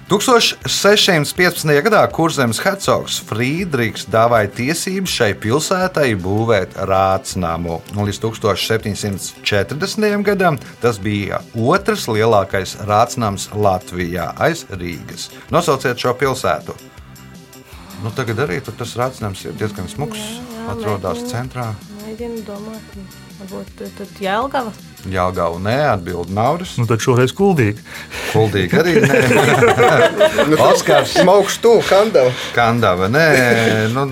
1615. 0.08 1.67
gadā 1.84 2.00
Kurzemes 2.15 2.62
hercogs 2.63 3.17
Friedrichs 3.28 4.06
dāvāja 4.08 4.48
tiesības 4.56 5.12
šai 5.12 5.34
pilsētai 5.43 6.13
būvēt 6.24 6.78
rācnāmu. 6.88 7.84
Un 7.91 8.08
līdz 8.08 8.22
1740. 8.24 10.24
gadam 10.24 10.56
tas 10.80 10.96
bija 11.04 11.43
otrs 11.60 12.08
lielākais 12.08 12.80
rācnams 12.88 13.52
Latvijā 13.52 14.32
aiz 14.39 14.63
Rīgas. 14.72 15.28
Nosauciet 15.52 16.00
šo 16.00 16.15
pilsētu! 16.15 16.72
Nu, 18.00 18.08
tagad 18.15 18.48
arī 18.48 18.63
tas 18.63 18.96
rācnams 18.96 19.43
ir 19.43 19.60
diezgan 19.60 19.91
smuks. 19.91 20.24
Jā, 20.24 20.39
jā, 20.39 20.72
Atrodas 20.72 21.20
centrā. 21.28 21.76
Mēģinu 22.06 22.48
domāt, 22.48 22.96
varbūt 23.41 23.71
tad- 23.80 23.93
tad 23.97 24.21
Jēlgava. 24.21 24.71
Jāgauna 25.08 25.63
nē, 25.69 25.76
atbild 25.93 26.32
Nauris. 26.34 26.73
Nu, 26.78 26.86
tad 26.89 27.00
šoreiz 27.04 27.32
kuldīgi. 27.38 27.78
Kuldīgi 28.34 28.80
arī 28.82 28.95
nē. 29.06 30.58
Oskars. 30.71 31.13
Smaukšu 31.21 31.62
tu, 31.63 31.76
kandava. 31.88 32.34
Kandava. 32.56 33.08
Nē, 33.12 33.28
nu, 33.93 34.08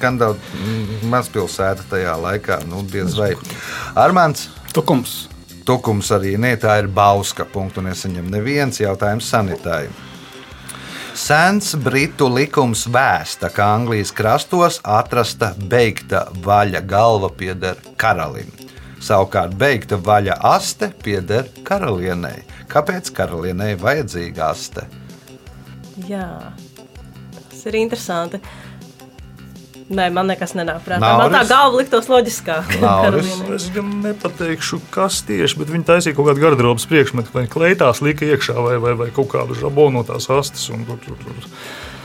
Kandava 0.00 0.34
mm, 0.34 1.04
mazpilsēta 1.12 1.84
tajā 1.90 2.16
laikā. 2.20 2.58
Nu, 2.68 2.82
diez 2.90 3.14
vai. 3.16 3.32
Armāns. 3.94 4.48
Tukums. 4.74 5.28
Tukums 5.64 6.10
arī 6.12 6.34
nē, 6.40 6.56
tā 6.60 6.74
ir 6.82 6.88
Bauska. 6.92 7.46
Punktu 7.48 7.80
nesaņem 7.84 8.26
neviens 8.32 8.80
jautājums 8.82 9.28
sanitārai. 9.30 9.86
Sens 11.24 11.70
britu 11.80 12.26
likums 12.28 12.82
vēsta, 12.92 13.48
ka 13.48 13.64
Anglijas 13.78 14.10
krastos 14.12 14.76
atrasta 14.84 15.54
beigta 15.72 16.26
vaļa 16.44 16.82
galva 16.84 17.30
pieder 17.32 17.78
karalim. 17.96 18.50
Savukārt 19.00 19.54
beigta 19.56 19.96
vaļa 19.96 20.36
aste 20.50 20.90
pieder 21.00 21.48
karalienei. 21.64 22.42
Kāpēc 22.68 23.08
karalienei 23.16 23.72
vajadzīga 23.80 24.50
aste? 24.50 24.84
Jā, 26.10 26.28
tas 27.38 27.64
ir 27.72 27.80
interesanti. 27.80 28.42
Nē, 29.92 30.06
man 30.16 30.30
nekas 30.30 30.54
nenāk 30.56 30.80
prātā. 30.86 31.04
Man 31.04 31.28
tā 31.28 31.42
Nauris? 31.42 31.50
galva 31.50 31.80
liktos 31.82 32.06
loģiskāk. 32.08 32.76
Nauris? 32.80 33.32
Es 33.58 33.66
gan 33.74 33.90
nepateikšu, 34.00 34.80
kas 34.94 35.20
tieši, 35.28 35.58
bet 35.60 35.72
viņi 35.74 35.84
taisīja 35.90 36.16
kaut 36.16 36.30
kādu 36.30 36.40
garderobas 36.46 36.86
priekšmetu, 36.88 37.34
vai 37.36 37.44
kleitās 37.52 38.00
lika 38.04 38.24
iekšā, 38.24 38.56
vai, 38.64 38.78
vai, 38.80 38.94
vai 38.96 39.10
kaut 39.14 39.28
kādu 39.34 39.56
žabonu 39.58 40.00
no 40.00 40.06
tās 40.08 40.30
astes. 40.32 40.70
un 40.72 40.86
Tur, 40.88 40.98
tur, 41.04 41.18
tur. 41.20 41.50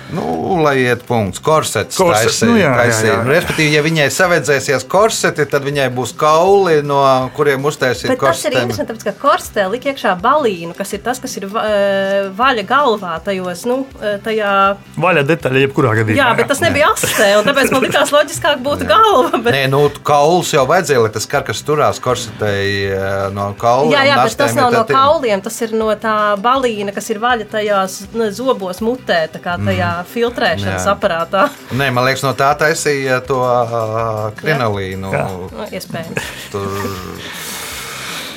Nu, 0.09 0.57
lai 0.63 0.75
iet 0.81 1.03
punkts, 1.05 1.37
korsets. 1.43 1.97
Korsets, 1.99 2.39
taisīja, 2.39 2.49
nu 2.49 2.57
jā, 2.57 2.65
jā, 2.65 2.75
taisīja. 2.79 3.09
jā, 3.11 3.17
jā. 3.19 3.25
Respektīvi, 3.29 3.73
ja 3.77 3.81
viņai 3.85 4.07
savedzēsies 4.15 4.85
korseti, 4.89 5.45
tad 5.51 5.61
viņai 5.67 5.85
būs 5.93 6.13
kauli, 6.17 6.79
no 6.81 6.97
kuriem 7.37 7.61
uztaisīt 7.69 8.09
Bet 8.09 8.17
tas 8.17 8.41
ir 8.41 8.49
korsetēm. 8.55 8.63
interesanti, 8.63 8.93
tāpēc, 8.93 9.03
ka 9.05 9.13
korstē 9.21 9.67
lika 9.69 9.91
iekšā 9.93 10.15
balīnu, 10.23 10.73
kas 10.77 10.93
ir 10.97 11.03
tas, 11.05 11.19
kas 11.21 11.37
ir 11.37 11.45
va- 11.53 11.65
eh, 11.69 12.29
vaļa 12.39 12.65
galvā 12.65 13.19
tajos, 13.23 13.65
nu, 13.69 13.85
eh, 14.01 14.17
tajā. 14.25 14.77
Vaļā 14.97 15.23
detaļa, 15.29 15.61
jebkurā 15.67 15.93
gadījumā. 16.01 16.17
Jā, 16.23 16.35
bet 16.37 16.47
tas 16.47 16.59
nebija 16.65 16.89
astē, 16.95 17.29
un 17.39 17.45
tāpēc 17.45 17.71
man 17.71 17.81
likās 17.85 18.09
loģiskāk 18.11 18.63
būtu 18.65 18.87
galva. 18.89 19.43
Bet... 19.43 19.53
Nē, 19.53 19.69
nu, 19.69 19.83
kauls 20.03 20.51
jau 20.53 20.65
vajadzēja, 20.65 21.03
lai 21.05 21.09
tas 21.09 21.25
karkas 21.29 21.61
turās 21.61 21.99
korsetei 22.01 22.89
eh, 22.89 23.29
no 23.31 23.53
kaula. 23.59 23.91
Jā, 23.93 24.03
jā, 24.09 24.15
bet 24.23 24.35
tas 24.37 24.49
astēm 24.51 24.55
nav 24.63 24.71
ir 24.73 24.77
no 24.79 24.83
tā- 24.85 24.97
kauliem, 24.97 25.41
tas 25.43 25.61
ir 25.61 25.71
no 25.77 25.93
tā 25.95 26.17
balīna, 26.41 26.93
kas 26.95 27.09
ir 27.13 27.19
vaļa 27.19 27.45
tajās 27.53 27.99
ne, 28.13 28.31
zobos, 28.31 28.81
mutē, 28.81 29.27
tā 29.29 29.39
kā 29.39 29.57
tajā 29.61 29.98
filtrēšanas 30.07 30.87
Jā. 30.87 30.95
aparātā. 30.95 31.47
Nē, 31.75 31.91
man 31.95 32.07
liekas, 32.07 32.23
no 32.25 32.33
tā 32.37 32.53
taisīja 32.59 33.21
to 33.27 33.41
uh, 33.43 34.29
krinolīnu. 34.39 35.13
Jā. 35.13 35.27
Nu, 35.53 35.69
iespējams. 35.71 36.33
Tur 36.53 36.67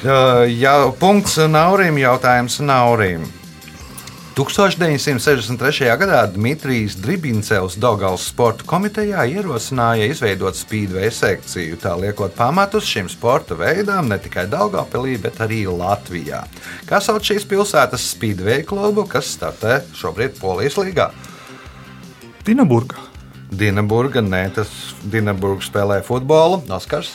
Uh, 0.03 0.49
Jā, 0.51 0.73
punkts 0.99 1.37
Naurim, 1.47 1.95
jautājums 1.95 2.57
Naurim. 2.59 3.23
1963. 4.35 5.87
gadā 6.01 6.25
Dmitrijs 6.27 6.97
Dribincevs 6.99 7.77
Dogals 7.79 8.25
sporta 8.33 8.67
komitejā 8.67 9.23
ierosināja 9.31 10.09
izveidot 10.11 10.59
spīdveja 10.59 11.13
sekciju, 11.15 11.79
tā 11.79 11.93
liekot 12.01 12.35
pamatus 12.35 12.89
šim 12.89 13.07
sporta 13.13 13.55
veidam 13.55 14.11
ne 14.11 14.19
tikai 14.19 14.49
Daugopilī, 14.51 15.21
bet 15.23 15.39
arī 15.45 15.69
Latvijā. 15.71 16.43
Kā 16.89 16.99
sauc 16.99 17.23
šīs 17.29 17.47
pilsētas 17.47 18.09
spīdveja 18.17 18.65
klubu, 18.67 19.07
kas 19.07 19.31
startē 19.37 19.85
šobrīd 19.95 20.35
Polijas 20.41 20.81
līgā? 20.83 21.13
Dinaburga. 22.47 22.99
Dienaburga, 23.53 24.23
nē, 24.25 24.47
tas 24.57 24.71
Dienaburga 25.13 25.63
spēlē 25.63 25.99
futbolu, 26.07 26.63
Oskars, 26.73 27.13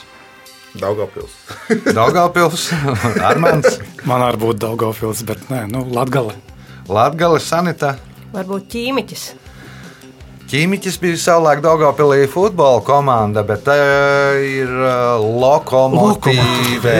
Daugavpils. 0.78 1.34
Daugopils, 1.98 2.68
Armāns, 3.26 3.80
Man 4.06 4.22
arī 4.22 4.40
būtu 4.44 4.62
Daugavpils, 4.62 5.26
bet 5.28 5.50
nē, 5.52 5.66
nu, 5.72 5.82
Latgale. 5.92 6.38
Latgale, 6.88 7.42
Sanita. 7.44 7.96
Varbūt 8.32 8.70
ķīmiķis. 8.72 9.26
Ķīmiķis 10.48 11.00
bija 11.04 11.18
savulaik 11.20 11.60
Dārgopilī 11.66 12.22
futbola 12.32 12.80
komanda, 12.88 13.44
bet 13.44 13.66
tā 13.68 13.76
ir 14.40 14.72
uh, 14.72 15.18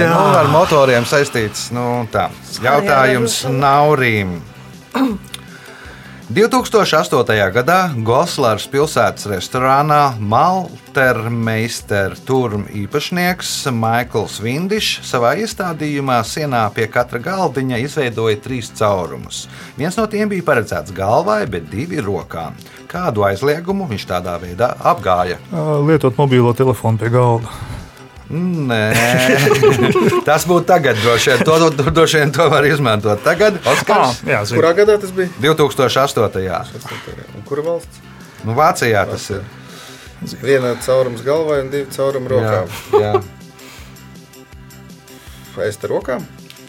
jā. 0.02 0.12
Nu, 0.12 0.26
ar 0.42 0.52
motoriem 0.52 1.08
saistīts. 1.08 1.70
Nu, 1.72 2.04
tā. 2.12 2.28
Jautājums 2.60 3.46
Naurim. 3.48 4.40
2008. 6.28 7.24
gadā 7.56 7.78
Goslāras 8.04 8.66
pilsētas 8.68 9.30
restorānā 9.32 10.18
Maltermeister 10.20 12.18
turm 12.28 12.66
īpašnieks 12.68 13.54
Maikls 13.72 14.42
Vindišs 14.44 15.08
savā 15.08 15.38
iestādījumā 15.40 16.18
sienā 16.28 16.66
pie 16.76 16.90
katra 16.92 17.22
galdiņa 17.24 17.80
izveidoja 17.86 18.42
trīs 18.44 18.74
caurumus. 18.76 19.46
Viens 19.80 19.96
no 19.96 20.04
tiem 20.12 20.28
bija 20.36 20.44
paredzēts 20.52 20.92
galvai, 20.92 21.46
bet 21.48 21.72
divi 21.72 22.04
rokām. 22.04 22.60
Kādu 22.92 23.24
aizliegumu 23.30 23.88
viņš 23.88 24.10
tādā 24.12 24.36
veidā 24.44 24.74
apgāja? 24.84 25.40
Lietot 25.88 26.20
mobilo 26.20 26.52
telefonu 26.52 27.00
pie 27.00 27.16
galda. 27.16 27.77
Nē, 28.28 28.80
tas 30.28 30.44
būtu 30.50 30.66
tagad. 30.68 30.98
Droši 31.00 31.32
vien 31.32 31.46
to, 31.48 31.60
to, 31.72 31.92
droši 31.96 32.20
vien 32.24 32.34
to 32.36 32.48
var 32.52 32.66
izmantot 32.68 33.22
tagad. 33.24 33.62
Oskars, 33.72 34.20
jā, 34.28 34.42
zinu. 34.50 34.60
Kurā 34.60 34.74
gadā 34.76 34.98
tas 35.00 35.14
bija? 35.16 35.32
2008. 35.40 36.28
Un 37.38 37.48
kura 37.48 37.64
valsts? 37.70 38.04
Nu, 38.44 38.52
Vācijā 38.58 39.06
tas 39.08 39.30
ir. 39.32 39.48
Viena 40.42 40.74
caurums 40.84 41.22
galvai 41.24 41.62
un 41.64 41.72
divi 41.72 41.88
caurumi 41.94 42.32
rokām. 42.34 42.68
Jā, 42.98 43.00
jā. 43.06 43.14
Es 45.68 45.80
te 45.82 45.90
rokām? 45.90 46.26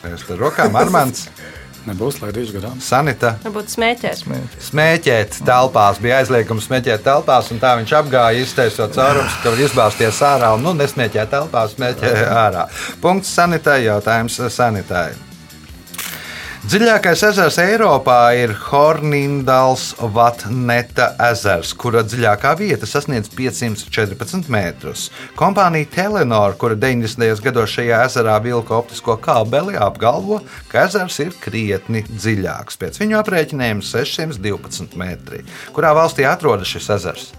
Es 0.08 0.22
tur 0.24 0.38
rokām 0.40 0.76
Armāns, 0.78 1.26
Nebūs 1.88 2.18
laidīšu 2.22 2.58
garām. 2.58 2.80
Sanita. 2.84 3.34
Varbūt 3.44 3.72
smēķēt. 3.74 4.24
Smēķēt 4.68 5.38
telpās, 5.46 6.00
bija 6.02 6.22
aizliegums 6.22 6.68
smēķēt 6.68 7.06
telpās, 7.06 7.52
un 7.54 7.62
tā 7.62 7.74
viņš 7.80 7.94
apgāja, 8.02 8.42
iztaisot 8.44 8.96
caurumus, 8.96 9.38
ka 9.42 9.54
var 9.54 9.64
izbāzties 9.64 10.20
ārā 10.32 10.52
un 10.56 10.66
nu, 10.66 10.74
nesmēķēt 10.78 11.32
telpā, 11.36 11.64
smēķēt 11.72 12.20
ārā. 12.28 12.68
Punkts 13.04 13.32
sanitai, 13.38 13.80
jautājums 13.86 14.40
sanitai. 14.54 15.27
Dziļākais 16.68 17.22
ezers 17.24 17.56
Eiropā 17.62 18.34
ir 18.36 18.50
Hornindals 18.66 19.94
Vatneta 20.12 21.06
ezers, 21.30 21.70
kura 21.72 22.02
dziļākā 22.04 22.50
vieta 22.58 22.84
sasniedz 22.84 23.30
514 23.32 24.50
metrus. 24.52 25.06
Kompānija 25.38 25.88
Telenor, 25.94 26.58
kura 26.60 26.76
90. 26.76 27.40
gados 27.46 27.72
šajā 27.72 28.02
ezerā 28.10 28.36
vilka 28.44 28.76
optisko 28.82 29.16
kabeli, 29.24 29.80
apgalvo, 29.80 30.42
ka 30.68 30.84
ezers 30.84 31.16
ir 31.24 31.32
krietni 31.40 32.04
dziļāks. 32.10 32.76
Pēc 32.84 33.00
viņu 33.00 33.22
aprēķiniem 33.22 33.80
612 33.80 35.00
metri. 35.00 35.46
Kurā 35.72 35.96
valstī 35.96 36.28
atrodas 36.28 36.68
šis 36.76 36.96
ezers? 37.00 37.30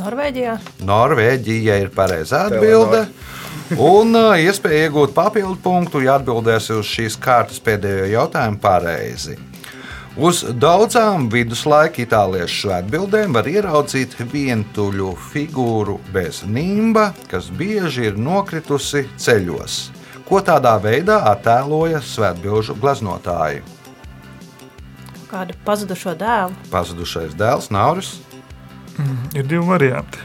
Norvēģijā. 0.00 0.58
Norvēģija 0.86 1.78
ir 1.84 1.90
pareizā 1.94 2.46
atbilde. 2.48 3.04
Un 3.78 4.12
uh, 4.18 4.34
iespēja 4.36 4.88
iegūt 4.88 5.14
papildu 5.16 5.56
punktu, 5.62 6.02
ja 6.04 6.18
atbildēs 6.18 6.68
uz 6.74 6.88
šīs 6.90 7.16
kārtas 7.22 7.62
pēdējo 7.64 8.10
jautājumu 8.12 8.60
pareizi. 8.60 9.38
Uz 10.14 10.44
daudzām 10.62 11.26
viduslaika 11.30 12.04
itāliešu 12.04 12.70
atbildēm 12.76 13.34
var 13.34 13.48
ieraudzīt 13.50 14.14
vientuļu 14.30 15.08
figūru 15.32 15.96
bez 16.14 16.44
nimba, 16.46 17.08
kas 17.30 17.48
bieži 17.50 18.10
ir 18.10 18.20
nokritusi 18.20 19.08
ceļos. 19.18 19.78
Ko 20.28 20.38
tādā 20.44 20.76
veidā 20.82 21.18
attēloja 21.32 21.98
svētbilžu 22.02 22.76
gleznotāji? 22.78 23.64
Kādu 25.32 25.58
pazudušo 25.66 26.14
dēlu. 26.20 26.54
Pazudušais 26.70 27.34
dēls 27.34 27.72
Nauris. 27.74 28.14
Ir 29.34 29.46
divi 29.48 29.64
varianti. 29.66 30.22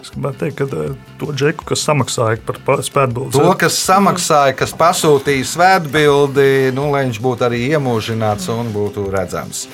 Es 0.00 0.12
gribētu 0.14 0.40
teikt, 0.44 0.56
ka 0.60 0.80
eh, 0.80 0.96
to 1.20 1.32
džeku, 1.34 1.66
kas 1.68 1.84
samaksāja 1.86 2.40
par 2.64 2.82
spēkbildi, 2.84 3.34
To, 3.36 3.50
kas 3.58 3.76
samaksāja, 3.82 4.54
kas 4.56 4.72
pasūtīja 4.76 5.48
svētbildi, 5.50 6.72
nu, 6.76 6.88
lai 6.94 7.04
viņš 7.08 7.20
būtu 7.24 7.46
arī 7.48 7.62
iemūžināts 7.74 8.48
un 8.54 8.72
būtu 8.74 9.08
redzams. 9.12 9.66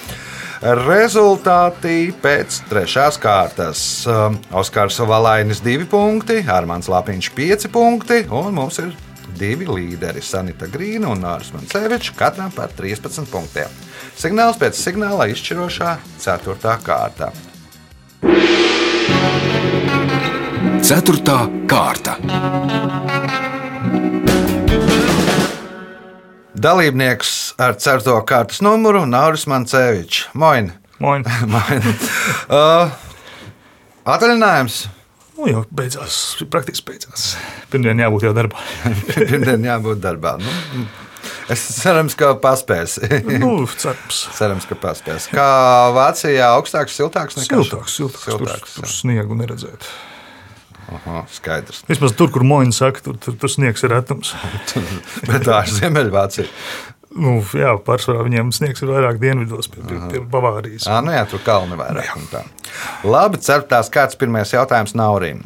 Rezultāti 0.63 2.13
pēc 2.23 2.61
trešās 2.71 3.17
kārtas. 3.19 3.81
Um, 4.07 4.37
Oskars 4.55 5.01
Valainis 5.03 5.59
2 5.65 5.89
punkti, 5.91 6.39
Armāns 6.47 6.87
Lapiņš 6.87 7.33
5 7.35 7.67
punkti, 7.75 8.21
un 8.31 8.55
mums 8.55 8.79
ir 8.79 8.93
divi 9.39 9.67
līderi- 9.67 10.23
Sanita 10.31 10.69
Grīna 10.71 11.11
un 11.11 11.25
Nāris 11.25 11.51
Mancevičs, 11.55 12.15
katram 12.15 12.55
par 12.55 12.71
13 12.79 13.27
punktiem. 13.33 13.69
Signāls 14.19 14.59
pēc 14.61 14.77
signāla 14.79 15.27
izšķirošā 15.33 15.97
4. 16.23 16.75
kārta. 16.85 17.31
Ceturtā 20.83 21.39
kārta. 21.71 22.17
Dalībnieks 26.63 27.33
ar 27.63 27.75
4. 27.81 28.15
kārtas 28.29 28.61
numuru 28.63 29.03
Nāris 29.09 29.49
Mancevičs. 29.51 30.29
Moin! 30.39 30.71
Moin. 31.03 31.25
Moin. 31.55 31.87
uh, 32.53 32.93
Atvaļinājums! 34.07 34.83
Nu, 35.39 35.49
jau 35.49 35.63
beidzās, 35.75 36.17
praktiski 36.53 36.93
beidzās. 36.93 37.33
Pirmdien 37.73 37.99
jābūt 38.05 38.29
jau 38.29 38.35
darbā. 38.37 38.63
Pirmdien 39.17 39.65
jābūt 39.67 40.03
darbā. 40.05 40.37
Nu, 40.39 40.85
es 41.53 41.65
cerams, 41.79 42.17
ka 42.19 42.33
paspēs. 42.43 42.99
nu, 43.43 43.53
cerams. 43.79 44.23
cerams, 44.37 44.69
ka 44.69 44.79
paspēs. 44.83 45.29
Kā 45.33 45.51
Vācijā 45.97 46.53
augstāks, 46.57 46.97
siltāks 46.99 47.39
nekā 47.41 47.61
Siltāks, 47.61 47.99
siltāks. 47.99 48.27
siltāks 48.31 48.75
tur, 48.77 48.83
tur 48.83 48.93
sniegu 48.93 49.39
neredzēt. 49.39 49.91
Aha, 50.93 51.23
skaidrs. 51.33 51.85
Vismaz 51.89 52.13
tur, 52.19 52.33
kur 52.35 52.45
moņi 52.45 52.75
saka, 52.77 53.01
tur, 53.05 53.17
tur, 53.23 53.37
tur 53.41 53.53
sniegs 53.53 53.85
ir 53.87 53.95
retums. 53.95 54.35
Bet 55.29 55.47
tā 55.47 55.63
ir 55.65 55.77
Ziemeļvācija. 55.79 56.49
Nu, 57.13 57.39
jā, 57.57 57.75
pārsvarā 57.85 58.25
viņiem 58.25 58.53
sniegs 58.57 58.81
ir 58.85 58.89
vairāk 58.89 59.19
dienvidos, 59.21 59.69
pie, 59.73 59.83
pie, 59.85 59.99
pie 60.09 60.21
Bavārijas. 60.33 60.87
Ah, 60.89 61.03
nu 61.05 61.13
jā, 61.13 61.27
tur 61.29 61.43
kalni 61.45 61.77
vairāk. 61.77 62.39
Labi, 63.05 63.41
ceturtās 63.45 63.93
kārtas 63.93 64.17
pirmais 64.21 64.53
jautājums 64.55 64.97
Naurim. 64.97 65.43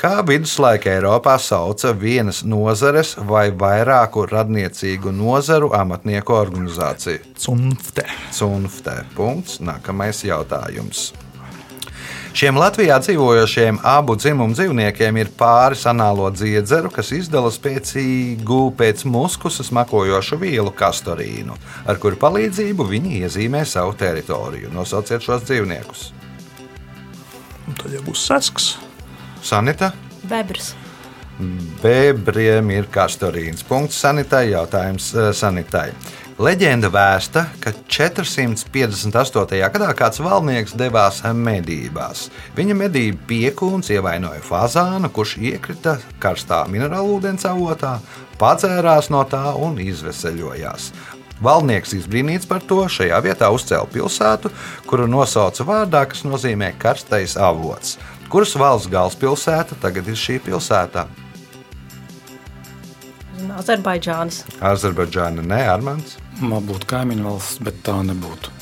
Kā 0.00 0.22
viduslaika 0.24 0.88
Eiropā 0.94 1.34
sauca 1.36 1.90
vienas 1.92 2.38
nozares 2.48 3.10
vai 3.28 3.50
vairāku 3.52 4.22
radniecīgu 4.30 5.12
nozaru 5.12 5.74
amatnieku 5.76 6.32
organizāciju? 6.32 7.34
Cunftē. 7.36 8.06
Cunftē. 8.32 8.94
Punkts. 9.12 9.58
Nākamais 9.60 10.22
jautājums. 10.24 11.10
Šiem 12.32 12.56
Latvijā 12.56 12.96
dzīvojošiem 13.04 13.82
abu 13.84 14.16
dzimumu 14.16 14.56
dzīvniekiem 14.56 15.20
ir 15.20 15.34
pāris 15.36 15.84
anālo 15.90 16.32
dziedzeru, 16.32 16.88
kas 16.96 17.12
izdala 17.12 17.52
spēcīgu 17.52 18.64
pēc 18.80 19.04
muskusa 19.04 19.68
smakojošu 19.68 20.40
vielu 20.40 20.72
kastorīnu, 20.80 21.60
ar 21.84 22.00
kuru 22.00 22.16
palīdzību 22.24 22.88
viņi 22.96 23.18
iezīmē 23.26 23.66
savu 23.68 23.92
teritoriju. 24.00 24.72
Nosauciet 24.72 25.28
šos 25.28 25.44
dzīvniekus. 25.44 26.12
Un 27.68 27.76
tad 27.76 27.92
jau 27.92 28.06
būs 28.08 28.30
sasks. 28.30 28.78
Sanita. 29.42 29.92
Bebrs. 30.28 30.74
Bebriem 31.80 32.70
ir 32.74 32.88
kastorīns. 32.92 33.64
Punkts 33.66 34.00
sanitai. 34.02 34.50
Jautājums 34.52 35.12
eh, 35.14 35.30
sanitai. 35.36 35.90
Leģenda 36.40 36.88
vēsta, 36.88 37.42
ka 37.60 37.74
458. 37.84 39.58
gadā 39.74 39.88
kāds 39.92 40.22
valnieks 40.24 40.72
devās 40.72 41.18
medībās. 41.36 42.30
Viņa 42.56 42.76
medību 42.78 43.26
piekūns 43.28 43.90
ievainoja 43.92 44.40
fazānu, 44.46 45.10
kurš 45.12 45.34
iekrita 45.36 45.98
karstā 46.22 46.62
minerālūdens 46.72 47.44
avotā, 47.50 47.98
padzērās 48.40 49.10
no 49.12 49.20
tā 49.28 49.50
un 49.52 49.76
izveseļojās. 49.84 50.92
Valnieks 51.44 51.92
izbrīnīts 51.96 52.48
par 52.48 52.64
to 52.64 52.86
šajā 52.88 53.20
vietā 53.24 53.52
uzcēla 53.52 53.92
pilsētu, 53.92 54.52
kuru 54.88 55.08
nosauca 55.12 55.68
vārdā, 55.68 56.06
kas 56.08 56.24
nozīmē 56.24 56.72
karstais 56.80 57.36
avots. 57.36 57.98
Kuras 58.30 58.52
valsts 58.54 58.86
galvaspilsēta 58.90 59.74
tagad 59.82 60.06
ir 60.06 60.18
šī 60.18 60.36
pilsēta? 60.44 61.08
Azerbaidžānas. 63.58 64.44
Azerbaidžāna, 64.62 65.42
ne 65.42 65.58
Armāns. 65.72 66.14
Man 66.38 66.62
būtu 66.68 66.86
kaimiņu 66.92 67.26
valsts, 67.26 67.58
bet 67.66 67.80
tā 67.86 67.96
nebūtu. 68.06 68.52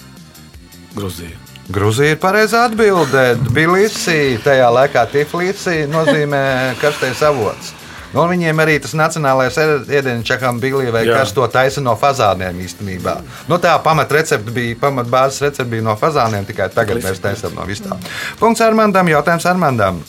Gruzija. 0.96 1.37
Grūzija 1.68 2.14
ir 2.14 2.20
pareizā 2.22 2.62
atbildē. 2.70 3.26
Tbilisī, 3.44 4.38
tajā 4.40 4.70
laikā 4.72 5.02
Tiflisī 5.12 5.83
nozīmē 5.92 6.40
karstais 6.81 7.20
avots. 7.28 7.74
Nu, 8.14 8.25
viņiem 8.25 8.61
arī 8.62 8.79
tas 8.81 8.94
nacionālais 8.97 9.57
ēdienu 9.61 10.25
čakām 10.25 10.61
bija 10.62 10.92
vai 10.94 11.05
kas 11.05 11.35
to 11.37 11.44
taisa 11.53 11.83
no 11.85 11.92
fazāniem 11.99 12.57
īstenībā. 12.64 13.18
Nu, 13.51 13.59
tā 13.61 13.75
pamatrecepte 13.85 14.55
bija, 14.55 14.79
pamatbāzes 14.81 15.42
recepte 15.44 15.68
bija 15.68 15.85
no 15.85 15.97
fazāniem, 16.01 16.47
tikai 16.49 16.71
tagad 16.73 17.03
mēs 17.05 17.21
taisām 17.21 17.57
no 17.59 17.66
visām. 17.68 18.01
Punkts 18.40 18.64
Armandam, 18.64 19.11
jautājums 19.12 19.49
Armandam. 19.51 20.01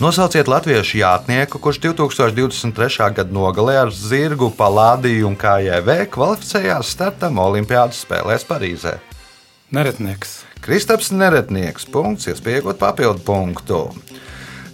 Nosauciet 0.00 0.48
latviešu 0.48 0.96
jātnieku, 0.96 1.58
kurš 1.60 1.76
2023. 1.84 3.10
gada 3.18 3.34
nogalē 3.36 3.74
ar 3.82 3.90
zirgu 3.92 4.48
Palādiju 4.56 5.28
un 5.28 5.36
KJV 5.36 6.06
kvalificējās 6.14 6.94
startam 6.96 7.36
Olimpiādas 7.42 8.00
spēlēs 8.06 8.46
Parīzē. 8.48 8.96
Neretnieks. 9.76 10.40
Kristaps 10.64 11.12
Neretnieks, 11.12 11.84
punkts, 11.92 12.30
iespējot 12.32 12.80
papildu 12.80 13.20
punktu. 13.28 13.82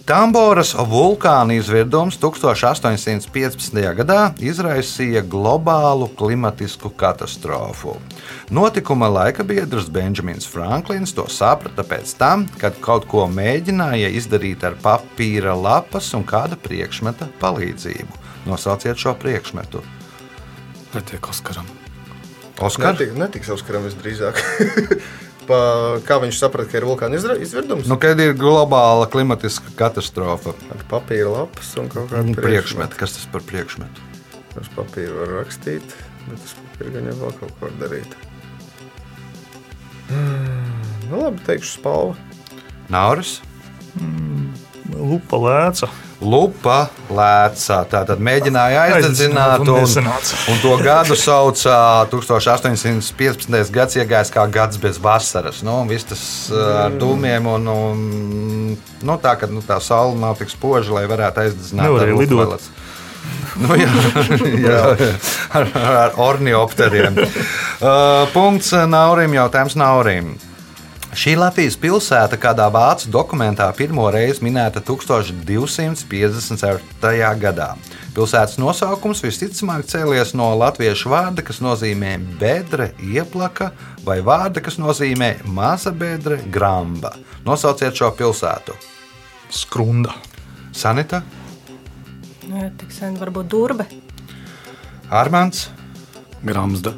Tamboras 0.07 0.69
vulkāna 0.87 1.57
izvirdums 1.59 2.15
1815. 2.21 3.81
gadā 3.97 4.19
izraisīja 4.39 5.19
globālu 5.27 6.07
klimatisku 6.15 6.93
katastrofu. 6.95 7.97
Notikuma 8.47 9.09
laika 9.11 9.43
biedrs 9.43 9.89
Benjamins 9.91 10.47
Franklins 10.47 11.11
to 11.17 11.27
saprata 11.27 11.83
pēc 11.83 12.15
tam, 12.21 12.47
kad 12.55 12.79
kaut 12.79 13.09
ko 13.11 13.25
mēģināja 13.27 14.13
izdarīt 14.15 14.63
ar 14.63 14.79
papīra 14.79 15.57
lapas 15.59 16.13
un 16.15 16.23
kāda 16.23 16.55
priekšmeta 16.55 17.27
palīdzību. 17.43 18.23
Nosauciet 18.47 19.03
šo 19.03 19.11
priekšmetu. 19.19 19.83
Netiek 20.95 21.33
Oskaram. 21.35 21.67
Oskar, 22.63 22.95
Netik, 22.95 23.11
netiks 23.19 23.51
uzskaram 23.59 23.83
visdrīzāk. 23.91 24.39
Pa, 25.47 25.57
kā 26.03 26.17
viņš 26.19 26.39
saprata, 26.41 26.67
ka 26.71 26.79
ir 26.81 26.85
vulkāna 26.89 27.15
izvirdums? 27.39 27.87
nu, 27.87 27.95
kad 28.01 28.19
ir 28.19 28.33
globāla 28.35 29.07
klimatiska 29.11 29.71
katastrofa, 29.79 30.51
Ar 30.73 30.81
papīra 30.91 31.29
lapas 31.31 31.69
un 31.79 31.87
kaut 31.93 32.09
kādu 32.11 32.35
priekšmetu, 32.35 32.97
kas 32.99 33.15
tas 33.15 33.27
par 33.31 33.45
priekšmetu? 33.47 34.03
Uz 34.59 34.67
papīra 34.75 35.13
var 35.21 35.33
rakstīt, 35.41 35.95
bet 36.27 36.41
uz 36.41 36.55
papīra 36.59 36.97
gan 36.97 37.07
jau 37.11 37.17
vēl 37.21 37.35
kaut 37.39 37.53
ko 37.61 37.71
darīt. 37.79 38.17
Mm, 40.11 40.73
Nu, 41.07 41.21
labi, 41.21 41.39
teikšu 41.47 41.77
spalva. 41.77 42.17
Nauris. 42.91 43.37
Lupa 44.91 45.39
lēca. 45.39 45.87
Lupa 46.17 46.87
lēca. 47.13 47.83
Tā 47.85 48.01
tad 48.09 48.21
mēģināja 48.23 48.87
aizdedzināt, 48.87 49.61
un 49.61 49.85
un, 49.85 50.57
to 50.63 50.71
gadu 50.81 51.17
sauca 51.19 52.07
1815. 52.09 53.53
gads, 53.73 53.99
iegājis 54.01 54.33
kā 54.33 54.47
gads 54.49 54.81
bez 54.81 54.97
vasaras. 55.01 55.61
Nu, 55.65 55.77
viss 55.89 56.09
tas 56.09 56.23
uh, 56.49 56.63
ar 56.87 56.97
dūmiem, 56.97 57.45
un, 57.53 57.69
un 57.69 58.01
nu, 58.73 59.19
tā, 59.21 59.35
ka 59.37 59.49
nu, 59.51 59.61
tā 59.61 59.77
saule 59.83 60.17
nav 60.17 60.39
tik 60.41 60.49
spoža, 60.53 60.95
lai 60.97 61.05
varētu 61.09 61.45
aizdedzināt. 61.45 61.85
Nevarēja 61.85 62.17
ar 62.17 62.21
lidot. 62.23 62.41
lupeles. 62.41 62.69
Nu, 63.57 63.77
jā, 63.77 63.89
jā, 64.67 64.81
ar, 65.61 65.71
ar 65.85 66.21
orniopteriem. 66.29 67.21
Uh, 67.77 68.23
punkts 68.33 68.71
Naurim, 68.89 69.35
jautājums 69.37 69.75
Naurim. 69.77 70.31
Šī 71.17 71.31
Latvijas 71.33 71.73
pilsēta 71.81 72.37
kādā 72.37 72.67
vācu 72.69 73.09
dokumentā 73.09 73.65
pirmo 73.73 74.05
reizi 74.13 74.37
minēta 74.45 74.77
1254. 74.85 76.77
gadā. 77.41 77.73
Pilsētas 78.13 78.61
nosaukums 78.61 79.25
visticamāk 79.25 79.81
cēlies 79.89 80.37
no 80.37 80.53
latviešu 80.61 81.09
vārda, 81.09 81.41
kas 81.45 81.57
nozīmē 81.65 82.17
bedre, 82.37 82.93
ieplaka, 83.01 83.73
vai 84.05 84.21
vārda, 84.21 84.61
kas 84.61 84.77
nozīmē 84.77 85.41
maza 85.57 85.89
bedre, 85.91 86.37
gramba. 86.53 87.17
Nosauciet 87.49 87.97
šo 87.97 88.13
pilsētu. 88.17 88.73
Skrunda. 89.49 90.13
Sanita, 90.77 91.23
Nu, 92.47 92.61
jā, 92.61 92.69
tik 92.79 92.93
sen 92.95 93.17
varbūt 93.19 93.49
durbe. 93.51 93.83
Armāns, 95.11 95.65
Gramsda. 96.47 96.93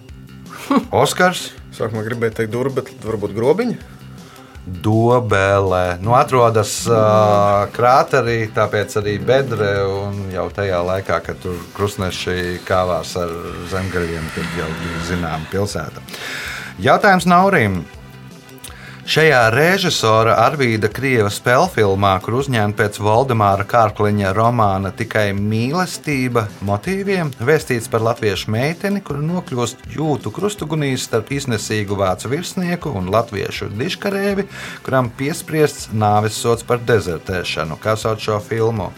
Oskars. 0.93 1.47
Sākumā 1.73 2.03
gribēju 2.05 2.35
teikt, 2.37 2.53
durvis, 2.53 2.75
bet 2.77 3.07
varbūt 3.07 3.33
grobiņa. 3.33 3.98
Dobele. 4.83 5.97
Nu, 6.05 6.13
atrodas 6.17 6.73
uh, 6.87 7.65
krāterī, 7.75 8.41
tāpēc 8.55 8.97
arī 9.01 9.17
bedre. 9.23 9.69
Jau 10.33 10.47
tajā 10.55 10.81
laikā, 10.85 11.19
kad 11.25 11.39
tur 11.43 11.57
krustneši 11.77 12.59
kāvās 12.67 13.15
ar 13.19 13.33
zemgaļiem, 13.71 14.33
tad 14.35 14.59
jau 14.59 14.69
bija 14.81 15.05
zināma 15.11 15.49
pilsēta. 15.51 16.03
Jautājums 16.79 17.27
Naurim. 17.27 17.81
Šajā 19.09 19.47
režisora 19.49 20.35
Arvīda 20.37 20.85
Krieva 20.93 21.31
spēļu 21.33 21.71
filmā, 21.73 22.11
kur 22.21 22.35
uzņemta 22.43 22.77
pēc 22.77 22.99
Valdemāra 23.01 23.63
Kārkliņa 23.65 24.35
romāna 24.37 24.91
tikai 24.93 25.31
mīlestība 25.33 26.43
motīviem, 26.61 27.31
vēstīts 27.41 27.89
par 27.89 28.03
latviešu 28.05 28.51
meiteni, 28.53 29.01
kura 29.01 29.23
nokļūst 29.25 29.87
jūtu 29.95 30.29
krustugunīs 30.35 31.07
starp 31.09 31.31
iznesīgu 31.33 31.97
vācu 31.97 32.29
virsnieku 32.35 32.91
un 32.99 33.09
latviešu 33.09 33.71
diškarēvi, 33.79 34.45
kuram 34.85 35.09
piespriests 35.17 35.89
nāves 35.89 36.37
sots 36.37 36.67
par 36.69 36.77
dezertēšanu. 36.85 37.79
Kā 37.81 37.97
sauc 37.97 38.21
šo 38.21 38.37
filmu? 38.45 38.91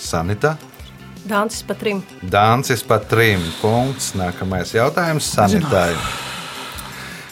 Sanita. 0.00 0.56
Dāncis 1.28 1.60
pa 1.66 1.74
trim. 1.76 2.00
Dāncis 2.22 2.80
pa 2.88 2.96
trim. 3.04 3.42
Punkts. 3.60 4.14
Nākamais 4.16 4.72
jautājums 4.72 5.28
sanitai. 5.28 5.92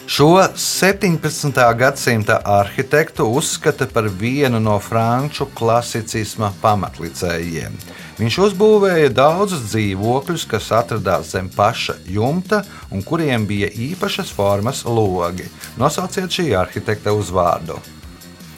Šo 0.07 0.37
17. 0.55 1.57
gadsimta 1.79 2.37
arhitektu 2.45 3.25
uzskata 3.25 3.87
par 3.91 4.05
vienu 4.07 4.61
no 4.63 4.77
franču 4.79 5.49
klasicisma 5.57 6.53
pamatlicējiem. 6.61 7.75
Viņš 8.21 8.39
uzbūvēja 8.45 9.09
daudzus 9.11 9.65
dzīvokļus, 9.67 10.47
kas 10.53 10.71
atradās 10.77 11.33
zem 11.33 11.49
paša 11.51 11.97
jumta 12.05 12.63
un 12.91 13.03
kuriem 13.03 13.49
bija 13.49 13.67
īpašas 13.67 14.31
formas 14.31 14.85
logi. 14.85 15.49
Nosauciet 15.77 16.31
šī 16.31 16.53
arhitekta 16.55 17.11
uzvārdu. 17.17 17.81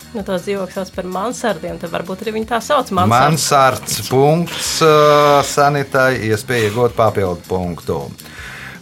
Nu, 0.09 0.23
tos 0.25 0.41
dzīvokļus 0.47 0.73
sauc 0.73 0.91
par 0.95 1.05
mansardiem, 1.05 1.77
tad 1.77 1.91
varbūt 1.93 2.23
arī 2.23 2.39
viņi 2.39 2.47
tā 2.49 2.57
sauc. 2.65 2.89
Mansards. 2.89 3.19
Mansards 3.21 3.99
punkts 4.09 4.71
sanitai, 5.51 6.15
iespēja 6.31 6.71
iegūt 6.71 6.97
papildu 6.97 7.45
punktu. 7.45 7.99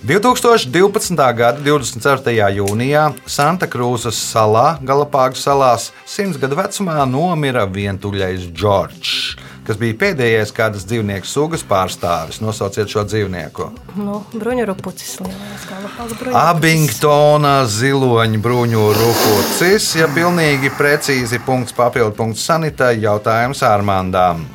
2012. 0.08 1.18
gada 1.36 1.60
24. 1.66 2.32
jūnijā 2.56 3.10
Santa 3.28 3.68
Krūzes 3.68 4.16
salā, 4.30 4.78
Galapāgu 4.88 5.36
salās, 5.36 5.90
simts 6.08 6.40
gadu 6.40 6.56
vecumā 6.56 7.02
nomira 7.10 7.66
vientuļais 7.68 8.46
Džordžs, 8.54 9.36
kas 9.68 9.80
bija 9.80 9.98
pēdējais 10.00 10.54
kādas 10.56 10.86
dzīvnieku 10.88 11.28
sugas 11.28 11.64
pārstāvis. 11.68 12.40
Nosauciet 12.44 12.92
šo 12.92 13.04
dzīvnieku. 13.08 13.70
Nu, 14.00 14.22
bruņurupucis 14.32 15.18
lielais 15.26 15.66
Galapāgu 15.68 16.16
bruņurupucis. 16.16 16.44
Abingtona 16.44 17.56
ziloņa 17.72 18.44
bruņu 18.44 18.86
rupucis, 18.96 19.90
ja 20.00 20.08
pilnīgi 20.16 20.72
precīzi 20.78 21.42
punkts 21.44 21.76
papildu 21.76 22.16
punkts 22.16 22.48
sanitai 22.48 22.96
jautājums 23.04 23.64
Armandām. 23.68 24.46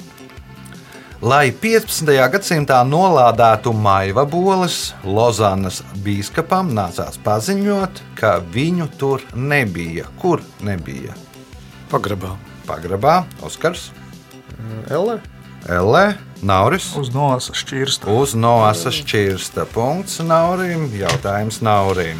Lai 1.22 1.52
15. 1.54 2.08
gadsimtā 2.32 2.80
nolādētu 2.82 3.70
maiva 3.78 4.24
boles, 4.26 4.88
Lozanas 5.06 5.78
biskupam 6.02 6.72
nācās 6.74 7.20
paziņot, 7.22 8.02
ka 8.18 8.40
viņu 8.42 8.88
tur 8.98 9.22
nebija. 9.36 10.08
Kur 10.18 10.42
nebija? 10.66 11.14
Pagrabā. 11.92 12.34
Pagrabā, 12.66 13.20
Oskars, 13.46 13.92
Ele? 14.90 15.20
Elē, 15.70 16.16
Nauris. 16.42 16.90
Uz 16.98 17.12
nosa 17.14 17.54
šķirsta. 17.54 18.10
Uz 18.10 18.34
noasa 18.34 18.90
šķirsta. 18.90 19.66
Punkts 19.70 20.18
Naurim. 20.26 20.88
Jautājums 20.98 21.60
Naurim. 21.62 22.18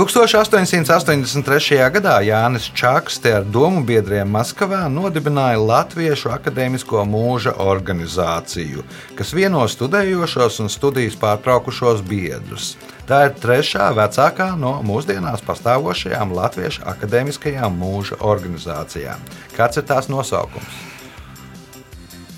1883. 0.00 1.76
gadā 1.92 2.14
Jānis 2.24 2.70
Čakste 2.72 3.34
ar 3.36 3.44
domu 3.44 3.82
biedriem 3.84 4.30
Maskavā 4.32 4.86
nodibināja 4.88 5.58
Latviešu 5.60 6.30
akadēmisko 6.32 7.02
mūža 7.04 7.52
organizāciju, 7.60 8.80
kas 9.18 9.34
vieno 9.36 9.60
studējošos 9.68 10.56
un 10.64 10.72
studijas 10.72 11.18
pārtraukušos 11.20 12.00
biedrus. 12.08 12.70
Tā 13.04 13.26
ir 13.28 13.34
trešā 13.42 13.90
vecākā 13.98 14.46
no 14.56 14.78
mūsdienās 14.88 15.44
pastāvošajām 15.44 16.32
Latviešu 16.38 16.86
akadēmiskajām 16.94 17.76
mūža 17.82 18.22
organizācijām. 18.24 19.20
Kāds 19.52 19.82
ir 19.82 19.84
tās 19.90 20.08
nosaukums? 20.08 20.80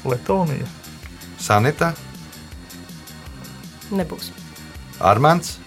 Letonija. 0.02 0.66
Sanita, 1.38 1.94
Nebūs. 3.92 4.32
Armāns, 4.98 5.60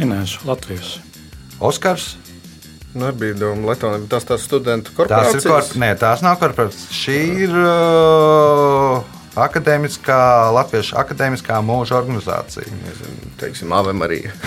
Minēšu 0.00 0.46
latvieši. 0.48 1.11
Oskars. 1.62 2.12
Nebija 2.92 3.32
doma, 3.38 3.70
Latvijā. 3.70 4.02
Tas 4.12 4.26
tās 4.28 4.42
studentu 4.44 4.90
Tās 4.92 4.98
ir 4.98 4.98
korporācijas. 4.98 5.46
korp... 5.48 5.76
Nē, 5.80 5.92
tās 6.00 6.20
nav 6.24 6.36
korporācijas. 6.42 6.90
Šī 6.92 7.18
ir 7.46 7.54
uh, 7.56 8.98
akadēmiskā, 9.40 10.18
Latviešu 10.58 10.98
akadēmiskā 11.00 11.60
mūža 11.64 11.96
organizācija. 12.02 12.68
Nezinu, 12.82 13.32
Teiksim, 13.40 13.72
Ave 13.72 13.94
Marija. 13.96 14.34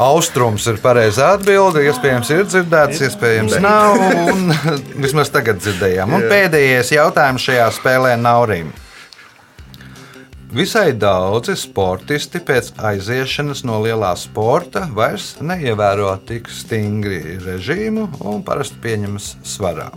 Austrums 0.00 0.64
ir 0.70 0.78
pareizā 0.82 1.34
atbilde. 1.36 1.82
Iespējams, 1.86 2.30
ir 2.32 2.46
dzirdēts, 2.48 3.02
iespējams, 3.10 3.58
nav. 3.62 4.00
Un, 4.32 4.54
vismaz 5.04 5.30
tagad 5.30 5.60
dzirdējām. 5.62 6.16
Un 6.16 6.24
pēdējais 6.30 6.94
jautājums 6.96 7.44
šajā 7.46 7.68
spēlē 7.78 8.16
Naurim. 8.18 8.72
Visai 10.50 10.90
daudzi 10.98 11.54
sportisti 11.54 12.40
pēc 12.42 12.72
aiziešanas 12.82 13.60
no 13.62 13.76
lielā 13.84 14.10
sporta 14.18 14.88
vairs 14.96 15.36
neievēro 15.38 16.10
tik 16.26 16.48
stingri 16.50 17.36
režīmu 17.44 18.08
un 18.26 18.40
parasti 18.42 18.80
pieņemas 18.82 19.28
svarā. 19.46 19.92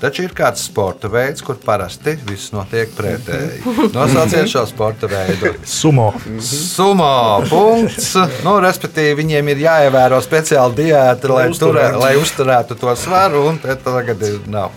Taču 0.00 0.22
ir 0.24 0.32
kāds 0.32 0.62
sporta 0.64 1.10
veids, 1.12 1.42
kur 1.44 1.58
parasti 1.60 2.14
viss 2.24 2.54
notiek 2.54 2.88
pretēji. 2.96 3.60
Nosauciet 3.96 4.48
šo 4.48 4.62
sporta 4.70 5.10
veidu. 5.10 5.50
Sumo. 5.68 6.06
Sumo 6.40 7.10
punkts. 7.50 8.14
Nu, 8.46 8.54
respektīvi, 8.64 9.18
viņiem 9.18 9.50
ir 9.52 9.60
jāievēro 9.66 10.22
speciāla 10.24 10.72
diēta, 10.72 11.32
lai, 11.34 11.48
Lai 11.50 11.58
turē, 11.60 11.90
lai 11.98 12.14
uzturētu 12.16 12.78
to 12.80 12.94
svaru, 12.96 13.42
un 13.50 13.60
te 13.60 13.76
tagad 13.82 14.22
ir 14.24 14.40
nav. 14.48 14.72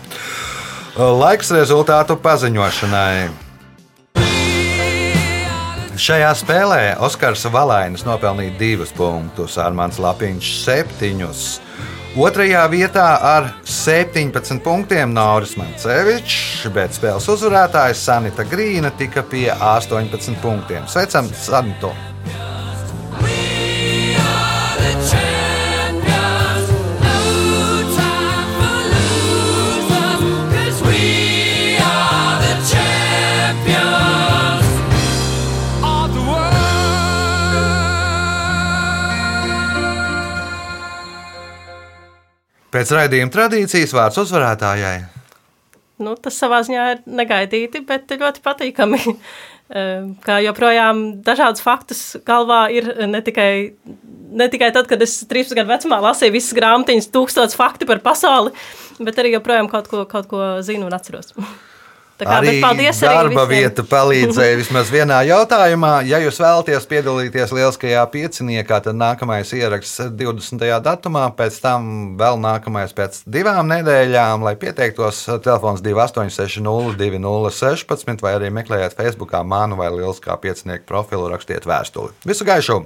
Laiks 0.98 1.54
rezultātu 1.56 2.18
paziņošanai. 2.20 3.51
Šajā 6.02 6.32
spēlē 6.34 6.78
Oskars 7.06 7.44
Valainis 7.54 8.02
nopelnīja 8.02 8.56
divus 8.58 8.90
punktus, 8.96 9.54
Armāns 9.62 10.00
Lapiņš 10.02 10.48
septiņus. 10.64 11.44
Otrajā 12.18 12.64
vietā 12.72 13.06
ar 13.22 13.46
17 13.62 14.58
punktiem 14.66 15.14
Nauris 15.14 15.54
Mancevičs, 15.60 16.66
bet 16.74 16.98
spēles 16.98 17.30
uzvarētājs 17.30 18.02
Sanita 18.02 18.42
Grīna 18.50 18.90
tika 18.98 19.22
pie 19.22 19.46
18 19.54 20.42
punktiem. 20.42 20.90
Sveicam 20.90 21.30
Sanitu! 21.38 21.94
Pēc 42.82 42.90
raidījuma 42.96 43.30
tradīcijas 43.30 43.92
vārds 43.94 44.16
uzvarētājai. 44.18 44.96
Nu, 46.02 46.16
tas 46.18 46.34
savā 46.34 46.58
ziņā 46.66 46.86
ir 46.96 47.02
negaidīti, 47.06 47.84
bet 47.86 48.10
ļoti 48.10 48.42
patīkami. 48.42 49.02
Eh, 49.72 50.02
Kā 50.20 50.34
joprojām 50.44 50.98
dažādus 51.24 51.62
faktus 51.64 52.00
galvā 52.28 52.66
ir 52.74 52.90
ne 53.08 53.22
tikai, 53.24 53.72
ne 54.36 54.48
tikai 54.52 54.68
tad, 54.74 54.84
kad 54.90 55.00
es 55.00 55.14
13 55.30 55.56
gadu 55.56 55.70
vecumā 55.70 55.96
lasīju 56.10 56.34
visas 56.34 56.52
grāmatiņas, 56.58 57.08
tūkstotis 57.14 57.56
faktu 57.56 57.88
par 57.88 58.02
pasauli, 58.04 58.52
bet 59.00 59.22
arī 59.22 59.32
joprojām 59.32 59.72
kaut 59.72 59.88
ko, 59.88 60.04
kaut 60.10 60.28
ko 60.28 60.42
zinu 60.66 60.90
un 60.90 60.98
atceros. 60.98 61.32
Kā, 62.20 62.36
Arī 62.38 62.60
darba 62.62 63.42
arī 63.42 63.48
vieta 63.50 63.82
palīdzēja 63.88 64.58
vismaz 64.60 64.90
vienā 64.92 65.22
jautājumā. 65.26 65.94
Ja 66.06 66.20
jūs 66.22 66.38
vēlaties 66.42 66.86
piedalīties 66.90 67.54
lieliskajā 67.56 68.04
pieciniekā, 68.12 68.78
tad 68.84 68.98
nākamais 69.00 69.50
ieraksts 69.56 70.12
20. 70.20 70.62
datumā, 70.84 71.24
pēc 71.38 71.58
tam 71.64 71.90
vēl 72.20 72.38
nākamais 72.42 72.94
pēc 72.94 73.22
divām 73.26 73.72
nedēļām, 73.72 74.46
lai 74.46 74.54
pieteiktos 74.60 75.24
telefons 75.42 75.82
2860 75.82 76.62
2016 77.00 78.22
vai 78.22 78.36
arī 78.38 78.52
meklējiet 78.54 78.96
Facebookā 78.98 79.42
manu 79.42 79.80
vai 79.80 79.90
lieliskā 79.94 80.38
piecinieku 80.42 80.86
profilu, 80.88 81.30
rakstiet 81.32 81.66
vēstuli. 81.66 82.14
Visu 82.28 82.46
gaišu! 82.48 82.82